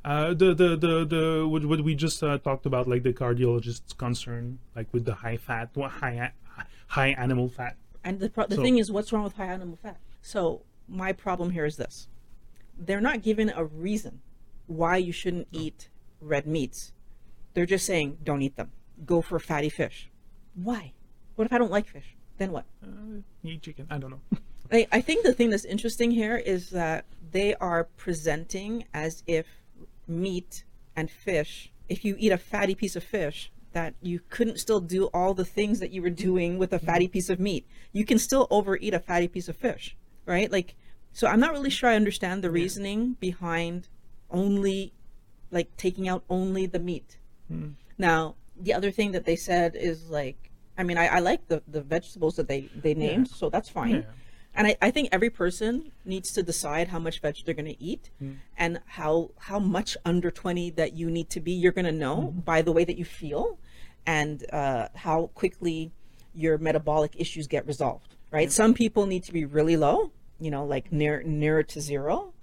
uh, 0.05 0.35
the, 0.35 0.53
the 0.53 0.77
the 0.77 1.07
the 1.07 1.49
what, 1.49 1.65
what 1.65 1.81
we 1.81 1.95
just 1.95 2.23
uh, 2.23 2.37
talked 2.37 2.67
about, 2.67 2.87
like 2.87 3.03
the 3.03 3.13
cardiologist's 3.15 3.95
concern, 3.95 4.59
like 4.77 4.87
with 4.93 5.07
the 5.07 5.15
high 5.15 5.39
fat, 5.39 5.71
high 5.75 6.31
high 6.89 7.09
animal 7.17 7.49
fat. 7.49 7.75
And 8.05 8.21
the 8.21 8.29
pro- 8.29 8.47
the 8.47 8.57
so, 8.57 8.63
thing 8.63 8.77
is, 8.77 8.93
what's 8.93 9.15
wrong 9.15 9.25
with 9.25 9.33
high 9.37 9.47
animal 9.47 9.79
fat? 9.83 9.97
So 10.25 10.63
my 10.89 11.13
problem 11.13 11.51
here 11.51 11.67
is 11.67 11.77
this 11.77 12.09
they're 12.79 13.03
not 13.03 13.21
given 13.21 13.53
a 13.55 13.63
reason 13.63 14.23
why 14.67 14.97
you 14.97 15.13
shouldn't 15.13 15.49
eat 15.53 15.91
red 16.19 16.47
meats. 16.47 16.95
They're 17.53 17.67
just 17.67 17.85
saying, 17.85 18.19
don't 18.25 18.41
eat 18.41 18.57
them. 18.57 18.73
Go 19.05 19.21
for 19.21 19.39
fatty 19.39 19.69
fish. 19.69 20.09
Why? 20.55 20.95
What 21.35 21.45
if 21.45 21.53
I 21.53 21.59
don't 21.59 21.71
like 21.71 21.87
fish? 21.87 22.17
Then 22.39 22.53
what? 22.53 22.65
Uh, 22.83 23.21
eat 23.45 23.61
chicken. 23.61 23.87
I 23.91 23.99
don't 23.99 24.11
know. 24.11 24.21
I, 24.73 24.87
I 24.91 25.01
think 25.03 25.25
the 25.25 25.35
thing 25.35 25.51
that's 25.51 25.67
interesting 25.67 26.11
here 26.11 26.39
is 26.39 26.71
that 26.71 27.05
they 27.31 27.55
are 27.57 27.85
presenting 27.85 28.87
as 28.95 29.23
if 29.27 29.47
meat 30.09 30.65
and 30.97 31.11
fish, 31.11 31.71
if 31.91 32.03
you 32.03 32.17
eat 32.19 32.33
a 32.33 32.39
fatty 32.39 32.75
piece 32.75 32.97
of 32.97 33.05
fish, 33.05 33.53
that 33.73 33.93
you 34.01 34.21
couldn't 34.31 34.59
still 34.59 34.81
do 34.81 35.07
all 35.13 35.35
the 35.35 35.45
things 35.45 35.81
that 35.81 35.91
you 35.91 36.01
were 36.01 36.09
doing 36.09 36.57
with 36.57 36.73
a 36.73 36.79
fatty 36.79 37.09
piece 37.09 37.29
of 37.29 37.39
meat. 37.39 37.67
You 37.93 38.07
can 38.07 38.19
still 38.19 38.47
overeat 38.51 38.95
a 38.95 39.01
fatty 39.01 39.29
piece 39.29 39.51
of 39.51 39.57
fish 39.57 39.97
right? 40.27 40.51
Like, 40.51 40.75
so 41.13 41.27
I'm 41.27 41.41
not 41.41 41.53
really 41.53 41.71
sure 41.71 41.89
I 41.89 41.97
understand 41.97 42.43
the 42.43 42.51
reasoning 42.51 43.17
behind 43.21 43.89
only, 44.31 44.93
like, 45.51 45.77
taking 45.77 46.09
out 46.09 46.25
only 46.29 46.67
the 46.67 46.79
meat. 46.79 47.19
Mm. 47.51 47.75
Now, 47.99 48.35
the 48.59 48.75
other 48.75 48.91
thing 48.91 49.13
that 49.13 49.25
they 49.25 49.37
said 49.37 49.77
is 49.77 50.11
like, 50.11 50.51
I 50.77 50.83
mean, 50.83 50.99
I, 50.99 51.07
I 51.07 51.19
like 51.21 51.47
the, 51.49 51.63
the 51.69 51.83
vegetables 51.83 52.37
that 52.37 52.49
they, 52.49 52.63
they 52.75 52.95
named, 52.95 53.29
yeah. 53.29 53.37
so 53.37 53.49
that's 53.49 53.69
fine. 53.69 53.97
Yeah. 53.97 54.03
And 54.57 54.69
I, 54.69 54.77
I 54.83 54.91
think 54.91 55.09
every 55.11 55.31
person 55.31 55.91
needs 56.05 56.33
to 56.33 56.43
decide 56.43 56.89
how 56.89 56.99
much 56.99 57.21
veg 57.21 57.39
they're 57.45 57.55
going 57.55 57.67
to 57.67 57.83
eat 57.83 58.11
mm. 58.23 58.37
and 58.57 58.81
how 58.87 59.31
how 59.37 59.59
much 59.59 59.97
under 60.05 60.31
20 60.31 60.71
that 60.71 60.93
you 60.93 61.11
need 61.11 61.29
to 61.31 61.41
be. 61.41 61.53
You're 61.53 61.73
going 61.73 61.87
to 61.87 61.93
know 61.93 62.33
mm. 62.35 62.45
by 62.45 62.63
the 62.63 62.71
way 62.71 62.85
that 62.85 62.97
you 62.97 63.05
feel 63.05 63.59
and 64.07 64.45
uh, 64.53 64.89
how 64.95 65.31
quickly 65.35 65.91
your 66.35 66.59
metabolic 66.59 67.15
issues 67.17 67.47
get 67.47 67.67
resolved 67.67 68.14
right? 68.35 68.51
Some 68.51 68.75
people 68.75 69.07
need 69.07 69.23
to 69.25 69.33
be 69.33 69.45
really 69.45 69.77
low, 69.77 70.11
you 70.41 70.51
know, 70.51 70.65
like 70.65 70.91
near 70.91 71.23
nearer 71.23 71.63
to 71.63 71.81
zero. 71.81 72.35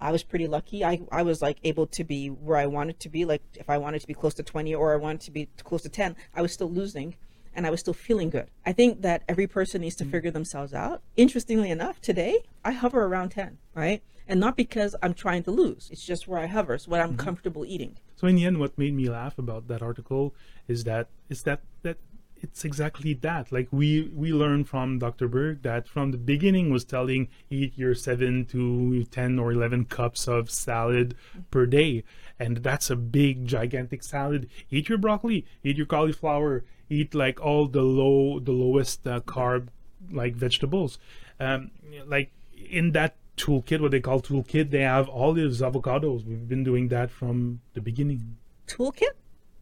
I 0.00 0.10
was 0.10 0.22
pretty 0.22 0.48
lucky. 0.48 0.84
I, 0.84 1.02
I 1.12 1.22
was 1.22 1.42
like 1.42 1.58
able 1.64 1.86
to 1.88 2.02
be 2.02 2.28
where 2.28 2.56
I 2.56 2.66
wanted 2.66 2.98
to 3.00 3.08
be. 3.10 3.26
Like 3.26 3.42
if 3.54 3.68
I 3.68 3.76
wanted 3.76 4.00
to 4.00 4.06
be 4.06 4.14
close 4.14 4.34
to 4.34 4.42
20 4.42 4.74
or 4.74 4.94
I 4.94 4.96
wanted 4.96 5.20
to 5.22 5.30
be 5.30 5.48
close 5.62 5.82
to 5.82 5.90
10, 5.90 6.16
I 6.34 6.40
was 6.40 6.52
still 6.52 6.70
losing 6.70 7.16
and 7.54 7.66
I 7.66 7.70
was 7.70 7.80
still 7.80 7.94
feeling 7.94 8.30
good. 8.30 8.48
I 8.64 8.72
think 8.72 9.02
that 9.02 9.22
every 9.28 9.46
person 9.46 9.82
needs 9.82 9.96
to 9.96 10.04
mm. 10.04 10.10
figure 10.10 10.30
themselves 10.30 10.72
out. 10.72 11.02
Interestingly 11.16 11.70
enough, 11.70 12.00
today 12.00 12.42
I 12.64 12.72
hover 12.72 13.04
around 13.04 13.28
10, 13.30 13.58
right? 13.74 14.02
And 14.26 14.40
not 14.40 14.56
because 14.56 14.96
I'm 15.02 15.12
trying 15.12 15.42
to 15.42 15.50
lose. 15.50 15.90
It's 15.92 16.04
just 16.04 16.26
where 16.26 16.40
I 16.40 16.46
hover. 16.46 16.72
It's 16.72 16.88
what 16.88 17.00
I'm 17.00 17.10
mm-hmm. 17.10 17.18
comfortable 17.18 17.66
eating. 17.66 17.98
So 18.16 18.26
in 18.26 18.36
the 18.36 18.46
end, 18.46 18.58
what 18.58 18.78
made 18.78 18.94
me 18.94 19.10
laugh 19.10 19.38
about 19.38 19.68
that 19.68 19.82
article 19.82 20.34
is 20.68 20.84
that 20.84 21.08
is 21.28 21.42
that 21.42 21.60
that 21.82 21.98
it's 22.44 22.64
exactly 22.64 23.14
that. 23.14 23.50
Like 23.50 23.68
we 23.72 24.10
we 24.14 24.32
learned 24.32 24.68
from 24.68 24.98
Dr. 24.98 25.26
Berg 25.28 25.62
that 25.62 25.88
from 25.88 26.10
the 26.10 26.18
beginning 26.18 26.70
was 26.70 26.84
telling 26.84 27.28
eat 27.50 27.72
your 27.76 27.94
seven 27.94 28.44
to 28.52 29.04
ten 29.04 29.38
or 29.38 29.50
eleven 29.50 29.86
cups 29.86 30.28
of 30.28 30.50
salad 30.50 31.16
per 31.50 31.64
day, 31.64 32.04
and 32.38 32.58
that's 32.58 32.90
a 32.90 32.96
big 32.96 33.46
gigantic 33.46 34.02
salad. 34.02 34.48
Eat 34.70 34.88
your 34.90 34.98
broccoli, 34.98 35.46
eat 35.62 35.78
your 35.78 35.86
cauliflower, 35.86 36.64
eat 36.90 37.14
like 37.14 37.40
all 37.40 37.66
the 37.66 37.82
low 37.82 38.38
the 38.38 38.52
lowest 38.52 39.06
uh, 39.06 39.20
carb 39.20 39.68
like 40.12 40.34
vegetables. 40.36 40.98
Um, 41.40 41.70
like 42.06 42.30
in 42.70 42.92
that 42.92 43.16
toolkit, 43.38 43.80
what 43.80 43.90
they 43.90 44.00
call 44.00 44.20
toolkit, 44.20 44.70
they 44.70 44.82
have 44.82 45.08
olives, 45.08 45.62
avocados. 45.62 46.26
We've 46.26 46.46
been 46.46 46.62
doing 46.62 46.88
that 46.88 47.10
from 47.10 47.60
the 47.72 47.80
beginning. 47.80 48.36
Toolkit? 48.66 49.16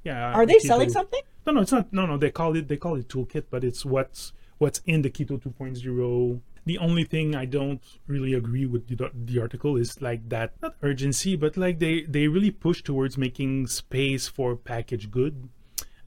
Yeah. 0.04 0.32
Are 0.32 0.46
they 0.46 0.58
selling 0.58 0.90
something? 0.90 1.22
No, 1.46 1.52
no, 1.52 1.60
it's 1.62 1.72
not. 1.72 1.92
No, 1.92 2.06
no, 2.06 2.16
they 2.16 2.30
call 2.30 2.56
it 2.56 2.68
they 2.68 2.76
call 2.76 2.96
it 2.96 3.08
toolkit, 3.08 3.44
but 3.50 3.64
it's 3.64 3.84
what's 3.84 4.32
what's 4.58 4.80
in 4.86 5.02
the 5.02 5.10
Keto 5.10 5.40
2.0. 5.40 6.40
The 6.64 6.78
only 6.78 7.02
thing 7.02 7.34
I 7.34 7.44
don't 7.44 7.82
really 8.06 8.34
agree 8.34 8.66
with 8.66 8.86
the, 8.86 9.10
the 9.12 9.40
article 9.40 9.76
is 9.76 10.00
like 10.00 10.28
that 10.28 10.52
not 10.62 10.76
urgency, 10.82 11.34
but 11.36 11.56
like 11.56 11.78
they 11.80 12.02
they 12.02 12.28
really 12.28 12.50
push 12.52 12.82
towards 12.82 13.18
making 13.18 13.66
space 13.66 14.28
for 14.28 14.54
packaged 14.54 15.10
good 15.10 15.48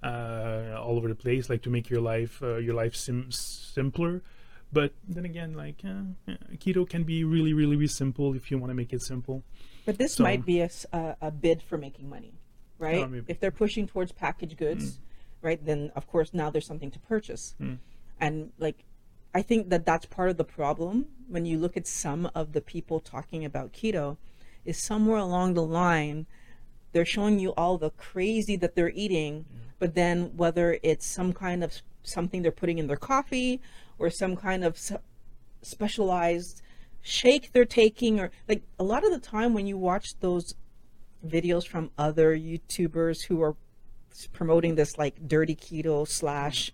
uh, 0.02 0.80
all 0.80 0.98
over 0.98 1.10
the 1.10 1.16
place, 1.16 1.50
like 1.50 1.62
to 1.64 1.70
make 1.70 1.90
your 1.90 2.02
life 2.02 2.42
uh, 2.42 2.58
your 2.58 2.76
life 2.76 2.96
sim- 2.96 3.32
simpler. 3.32 4.22
But 4.72 4.94
then 5.08 5.26
again, 5.26 5.54
like 5.54 5.82
uh, 5.86 6.32
keto 6.58 6.88
can 6.88 7.04
be 7.04 7.24
really, 7.24 7.54
really, 7.54 7.76
really 7.76 7.88
simple 7.88 8.34
if 8.34 8.52
you 8.52 8.58
want 8.58 8.72
to 8.72 8.76
make 8.76 8.94
it 8.94 9.02
simple. 9.02 9.44
But 9.86 9.98
this 9.98 10.16
so, 10.16 10.24
might 10.24 10.46
be 10.46 10.62
a, 10.62 10.70
a 11.22 11.32
bid 11.32 11.62
for 11.62 11.78
making 11.78 12.10
money, 12.10 12.34
right? 12.80 13.10
if 13.28 13.40
they're 13.40 13.52
pushing 13.52 13.88
towards 13.88 14.12
packaged 14.12 14.58
goods. 14.58 14.94
Mm 14.94 14.98
right 15.46 15.64
then 15.64 15.92
of 15.96 16.08
course 16.08 16.34
now 16.34 16.50
there's 16.50 16.66
something 16.66 16.92
to 16.92 17.00
purchase 17.00 17.56
mm. 17.62 17.78
and 18.20 18.52
like 18.58 18.84
i 19.34 19.42
think 19.42 19.70
that 19.70 19.86
that's 19.86 20.06
part 20.08 20.30
of 20.30 20.38
the 20.38 20.44
problem 20.44 21.06
when 21.30 21.46
you 21.46 21.58
look 21.58 21.78
at 21.78 21.88
some 21.88 22.30
of 22.34 22.52
the 22.54 22.62
people 22.62 23.00
talking 23.00 23.46
about 23.46 23.72
keto 23.72 24.18
is 24.66 24.78
somewhere 24.82 25.20
along 25.20 25.54
the 25.54 25.64
line 25.64 26.26
they're 26.92 27.06
showing 27.06 27.38
you 27.40 27.52
all 27.52 27.78
the 27.78 27.92
crazy 27.92 28.56
that 28.56 28.76
they're 28.76 28.90
eating 28.90 29.46
but 29.78 29.94
then 29.94 30.32
whether 30.36 30.80
it's 30.82 31.06
some 31.06 31.32
kind 31.32 31.64
of 31.64 31.82
something 32.02 32.42
they're 32.42 32.52
putting 32.52 32.80
in 32.80 32.88
their 32.88 32.98
coffee 32.98 33.62
or 34.00 34.10
some 34.10 34.36
kind 34.36 34.64
of 34.64 34.80
specialized 35.62 36.62
shake 37.02 37.52
they're 37.52 37.66
taking 37.66 38.20
or 38.20 38.32
like 38.50 38.64
a 38.80 38.84
lot 38.84 39.06
of 39.06 39.12
the 39.12 39.20
time 39.20 39.54
when 39.54 39.68
you 39.68 39.78
watch 39.78 40.20
those 40.22 40.56
videos 41.26 41.68
from 41.68 41.92
other 41.98 42.36
YouTubers 42.38 43.26
who 43.26 43.42
are 43.42 43.56
promoting 44.34 44.76
this 44.76 44.98
like 44.98 45.28
dirty 45.28 45.56
keto 45.56 46.08
slash, 46.08 46.72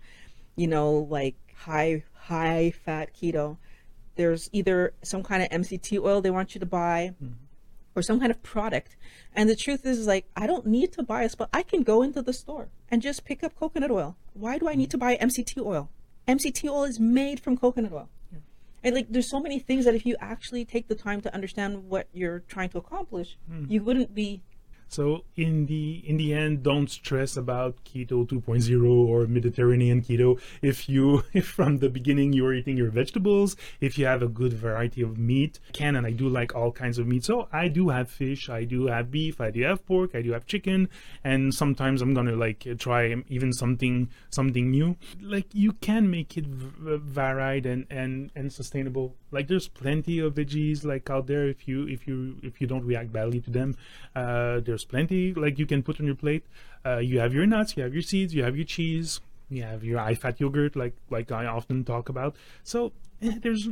you 0.56 0.66
know, 0.66 1.06
like 1.10 1.34
high 1.56 2.04
high 2.14 2.72
fat 2.84 3.14
keto. 3.14 3.58
There's 4.16 4.48
either 4.52 4.92
some 5.02 5.22
kind 5.22 5.42
of 5.42 5.48
MCT 5.48 6.02
oil 6.02 6.20
they 6.20 6.30
want 6.30 6.54
you 6.54 6.58
to 6.60 6.66
buy 6.66 7.14
mm-hmm. 7.22 7.34
or 7.96 8.02
some 8.02 8.20
kind 8.20 8.30
of 8.30 8.42
product. 8.42 8.96
And 9.34 9.48
the 9.48 9.56
truth 9.56 9.86
is, 9.86 9.98
is 9.98 10.06
like 10.06 10.26
I 10.36 10.46
don't 10.46 10.66
need 10.66 10.92
to 10.92 11.02
buy 11.02 11.22
a 11.22 11.30
but 11.36 11.48
I 11.52 11.62
can 11.62 11.82
go 11.82 12.02
into 12.02 12.22
the 12.22 12.32
store 12.32 12.68
and 12.90 13.02
just 13.02 13.24
pick 13.24 13.42
up 13.42 13.56
coconut 13.56 13.90
oil. 13.90 14.16
Why 14.34 14.58
do 14.58 14.68
I 14.68 14.74
need 14.74 14.90
mm-hmm. 14.90 14.90
to 14.90 14.98
buy 14.98 15.16
MCT 15.16 15.64
oil? 15.64 15.88
MCT 16.28 16.70
oil 16.70 16.84
is 16.84 17.00
made 17.00 17.40
from 17.40 17.56
coconut 17.56 17.92
oil. 17.92 18.08
And 18.84 18.94
like 18.94 19.06
there's 19.10 19.28
so 19.28 19.40
many 19.40 19.58
things 19.58 19.84
that 19.84 19.94
if 19.94 20.04
you 20.04 20.16
actually 20.20 20.64
take 20.64 20.88
the 20.88 20.94
time 20.94 21.20
to 21.22 21.34
understand 21.34 21.88
what 21.88 22.08
you're 22.12 22.40
trying 22.40 22.70
to 22.70 22.78
accomplish, 22.78 23.38
hmm. 23.48 23.64
you 23.68 23.82
wouldn't 23.82 24.14
be 24.14 24.42
So 24.92 25.24
in 25.36 25.64
the 25.66 26.02
in 26.06 26.18
the 26.18 26.34
end, 26.34 26.62
don't 26.62 26.90
stress 26.90 27.38
about 27.38 27.82
keto 27.82 28.28
2.0 28.28 29.08
or 29.08 29.26
Mediterranean 29.26 30.02
keto. 30.02 30.38
If 30.60 30.86
you 30.86 31.24
if 31.32 31.46
from 31.46 31.78
the 31.78 31.88
beginning 31.88 32.34
you 32.34 32.44
are 32.44 32.52
eating 32.52 32.76
your 32.76 32.90
vegetables, 32.90 33.56
if 33.80 33.96
you 33.96 34.04
have 34.04 34.22
a 34.22 34.28
good 34.28 34.52
variety 34.52 35.00
of 35.00 35.16
meat, 35.16 35.60
can 35.72 35.96
and 35.96 36.06
I 36.06 36.10
do 36.10 36.28
like 36.28 36.54
all 36.54 36.72
kinds 36.72 36.98
of 36.98 37.06
meat. 37.06 37.24
So 37.24 37.48
I 37.50 37.68
do 37.68 37.88
have 37.88 38.10
fish, 38.10 38.50
I 38.50 38.64
do 38.64 38.88
have 38.88 39.10
beef, 39.10 39.40
I 39.40 39.50
do 39.50 39.62
have 39.62 39.86
pork, 39.86 40.14
I 40.14 40.20
do 40.20 40.32
have 40.32 40.46
chicken, 40.46 40.90
and 41.24 41.54
sometimes 41.54 42.02
I'm 42.02 42.12
gonna 42.12 42.36
like 42.36 42.66
try 42.78 43.16
even 43.28 43.54
something 43.54 44.10
something 44.28 44.70
new. 44.70 44.96
Like 45.22 45.46
you 45.54 45.72
can 45.72 46.10
make 46.10 46.36
it 46.36 46.44
v- 46.44 46.98
varied 47.02 47.64
and 47.64 47.86
and 47.88 48.30
and 48.36 48.52
sustainable. 48.52 49.16
Like 49.30 49.48
there's 49.48 49.68
plenty 49.68 50.18
of 50.18 50.34
veggies 50.34 50.84
like 50.84 51.08
out 51.08 51.28
there 51.28 51.48
if 51.48 51.66
you 51.66 51.88
if 51.88 52.06
you 52.06 52.36
if 52.42 52.60
you 52.60 52.66
don't 52.66 52.84
react 52.84 53.10
badly 53.10 53.40
to 53.40 53.50
them. 53.50 53.74
Uh, 54.14 54.60
there's 54.60 54.81
plenty 54.84 55.34
like 55.34 55.58
you 55.58 55.66
can 55.66 55.82
put 55.82 56.00
on 56.00 56.06
your 56.06 56.14
plate. 56.14 56.44
Uh, 56.84 56.98
you 56.98 57.18
have 57.20 57.32
your 57.32 57.46
nuts, 57.46 57.76
you 57.76 57.82
have 57.82 57.92
your 57.92 58.02
seeds, 58.02 58.34
you 58.34 58.42
have 58.42 58.56
your 58.56 58.64
cheese, 58.64 59.20
you 59.48 59.62
have 59.62 59.84
your 59.84 59.98
high 59.98 60.14
fat 60.14 60.40
yogurt 60.40 60.76
like 60.76 60.94
like 61.10 61.30
I 61.32 61.46
often 61.46 61.84
talk 61.84 62.08
about. 62.08 62.36
So 62.62 62.92
eh, 63.20 63.38
there's 63.40 63.68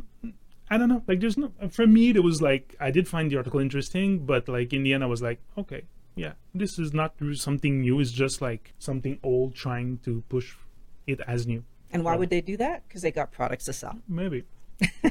I 0.70 0.78
don't 0.78 0.88
know 0.88 1.02
like 1.06 1.20
there's 1.20 1.36
no 1.36 1.52
for 1.70 1.86
me 1.86 2.10
it 2.10 2.22
was 2.22 2.40
like 2.40 2.76
I 2.80 2.90
did 2.90 3.08
find 3.08 3.30
the 3.30 3.36
article 3.36 3.60
interesting, 3.60 4.20
but 4.20 4.48
like 4.48 4.72
in 4.72 4.82
the 4.82 4.92
end 4.92 5.02
I 5.02 5.06
was 5.06 5.22
like 5.22 5.40
okay 5.58 5.82
yeah 6.16 6.32
this 6.54 6.78
is 6.78 6.92
not 6.92 7.14
something 7.34 7.80
new. 7.80 8.00
It's 8.00 8.12
just 8.12 8.40
like 8.40 8.74
something 8.78 9.18
old 9.22 9.54
trying 9.54 9.98
to 10.04 10.22
push 10.28 10.54
it 11.06 11.20
as 11.26 11.46
new. 11.46 11.64
And 11.92 12.04
why 12.04 12.16
would 12.16 12.30
they 12.30 12.40
do 12.40 12.56
that? 12.56 12.86
Because 12.86 13.02
they 13.02 13.10
got 13.10 13.32
products 13.32 13.64
to 13.64 13.72
sell. 13.72 13.98
Maybe. 14.08 14.44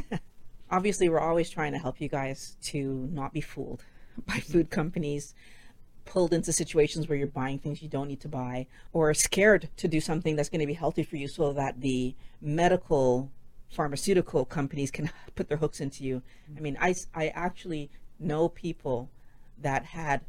Obviously, 0.72 1.10
we're 1.10 1.20
always 1.20 1.50
trying 1.50 1.74
to 1.74 1.78
help 1.78 2.00
you 2.00 2.08
guys 2.08 2.56
to 2.64 3.10
not 3.12 3.34
be 3.34 3.42
fooled 3.42 3.84
by 4.28 4.40
food 4.40 4.70
companies, 4.70 5.34
pulled 6.10 6.34
into 6.34 6.52
situations 6.52 7.08
where 7.08 7.18
you're 7.18 7.28
buying 7.28 7.60
things 7.60 7.82
you 7.82 7.88
don't 7.88 8.08
need 8.08 8.20
to 8.20 8.28
buy, 8.28 8.66
or 8.92 9.14
scared 9.14 9.70
to 9.78 9.88
do 9.88 10.02
something 10.02 10.36
that's 10.36 10.50
going 10.50 10.60
to 10.60 10.66
be 10.66 10.74
healthy 10.74 11.04
for 11.04 11.16
you 11.16 11.28
so 11.28 11.54
that 11.54 11.80
the 11.82 12.16
medical 12.42 13.32
pharmaceutical 13.70 14.44
companies 14.44 14.90
can 14.90 15.10
put 15.36 15.48
their 15.48 15.58
hooks 15.58 15.80
into 15.80 16.04
you. 16.04 16.22
Mm-hmm. 16.50 16.58
I 16.58 16.62
mean, 16.62 16.78
I, 16.82 16.96
I 17.14 17.28
actually 17.30 17.92
know 18.20 18.50
people 18.50 19.10
that 19.62 19.86
had 19.86 20.22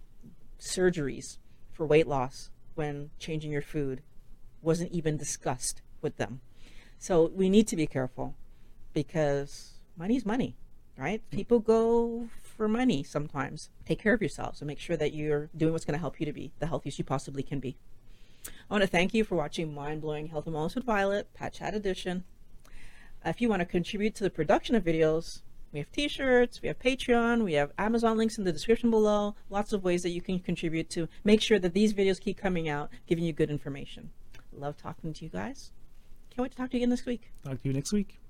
surgeries 0.60 1.38
for 1.72 1.86
weight 1.86 2.06
loss 2.06 2.50
when 2.74 3.10
changing 3.18 3.50
your 3.50 3.62
food 3.62 4.02
wasn't 4.62 4.92
even 4.92 5.16
discussed 5.16 5.80
with 6.02 6.18
them. 6.18 6.40
So 6.98 7.30
we 7.34 7.48
need 7.48 7.66
to 7.68 7.76
be 7.76 7.86
careful 7.86 8.34
because 8.92 9.80
money's 9.96 10.26
money, 10.26 10.56
right? 10.98 11.22
Mm. 11.30 11.36
People 11.36 11.58
go 11.58 12.28
for 12.60 12.68
money 12.68 13.02
sometimes. 13.02 13.70
Take 13.86 14.02
care 14.02 14.12
of 14.12 14.20
yourselves 14.20 14.60
and 14.60 14.68
make 14.68 14.78
sure 14.78 14.94
that 14.94 15.14
you're 15.14 15.48
doing 15.56 15.72
what's 15.72 15.86
going 15.86 15.94
to 15.94 15.98
help 15.98 16.20
you 16.20 16.26
to 16.26 16.32
be 16.34 16.52
the 16.58 16.66
healthiest 16.66 16.98
you 16.98 17.04
possibly 17.06 17.42
can 17.42 17.58
be. 17.58 17.78
I 18.46 18.74
want 18.74 18.82
to 18.82 18.86
thank 18.86 19.14
you 19.14 19.24
for 19.24 19.34
watching 19.34 19.74
Mind 19.74 20.02
Blowing 20.02 20.26
Health 20.26 20.46
and 20.46 20.54
Wellness 20.54 20.74
with 20.74 20.84
Violet, 20.84 21.32
Pat 21.32 21.54
Chat 21.54 21.74
Edition. 21.74 22.24
If 23.24 23.40
you 23.40 23.48
want 23.48 23.60
to 23.60 23.64
contribute 23.64 24.14
to 24.16 24.24
the 24.24 24.28
production 24.28 24.74
of 24.74 24.84
videos, 24.84 25.40
we 25.72 25.78
have 25.78 25.90
t-shirts, 25.90 26.60
we 26.60 26.68
have 26.68 26.78
Patreon, 26.78 27.44
we 27.44 27.54
have 27.54 27.72
Amazon 27.78 28.18
links 28.18 28.36
in 28.36 28.44
the 28.44 28.52
description 28.52 28.90
below. 28.90 29.36
Lots 29.48 29.72
of 29.72 29.82
ways 29.82 30.02
that 30.02 30.10
you 30.10 30.20
can 30.20 30.38
contribute 30.38 30.90
to 30.90 31.08
make 31.24 31.40
sure 31.40 31.58
that 31.58 31.72
these 31.72 31.94
videos 31.94 32.20
keep 32.20 32.36
coming 32.36 32.68
out, 32.68 32.90
giving 33.06 33.24
you 33.24 33.32
good 33.32 33.48
information. 33.48 34.10
Love 34.52 34.76
talking 34.76 35.14
to 35.14 35.24
you 35.24 35.30
guys. 35.30 35.72
Can't 36.28 36.42
wait 36.42 36.50
to 36.50 36.58
talk 36.58 36.68
to 36.72 36.76
you 36.76 36.80
again 36.80 36.90
this 36.90 37.06
week. 37.06 37.32
Talk 37.42 37.62
to 37.62 37.68
you 37.68 37.72
next 37.72 37.90
week. 37.90 38.20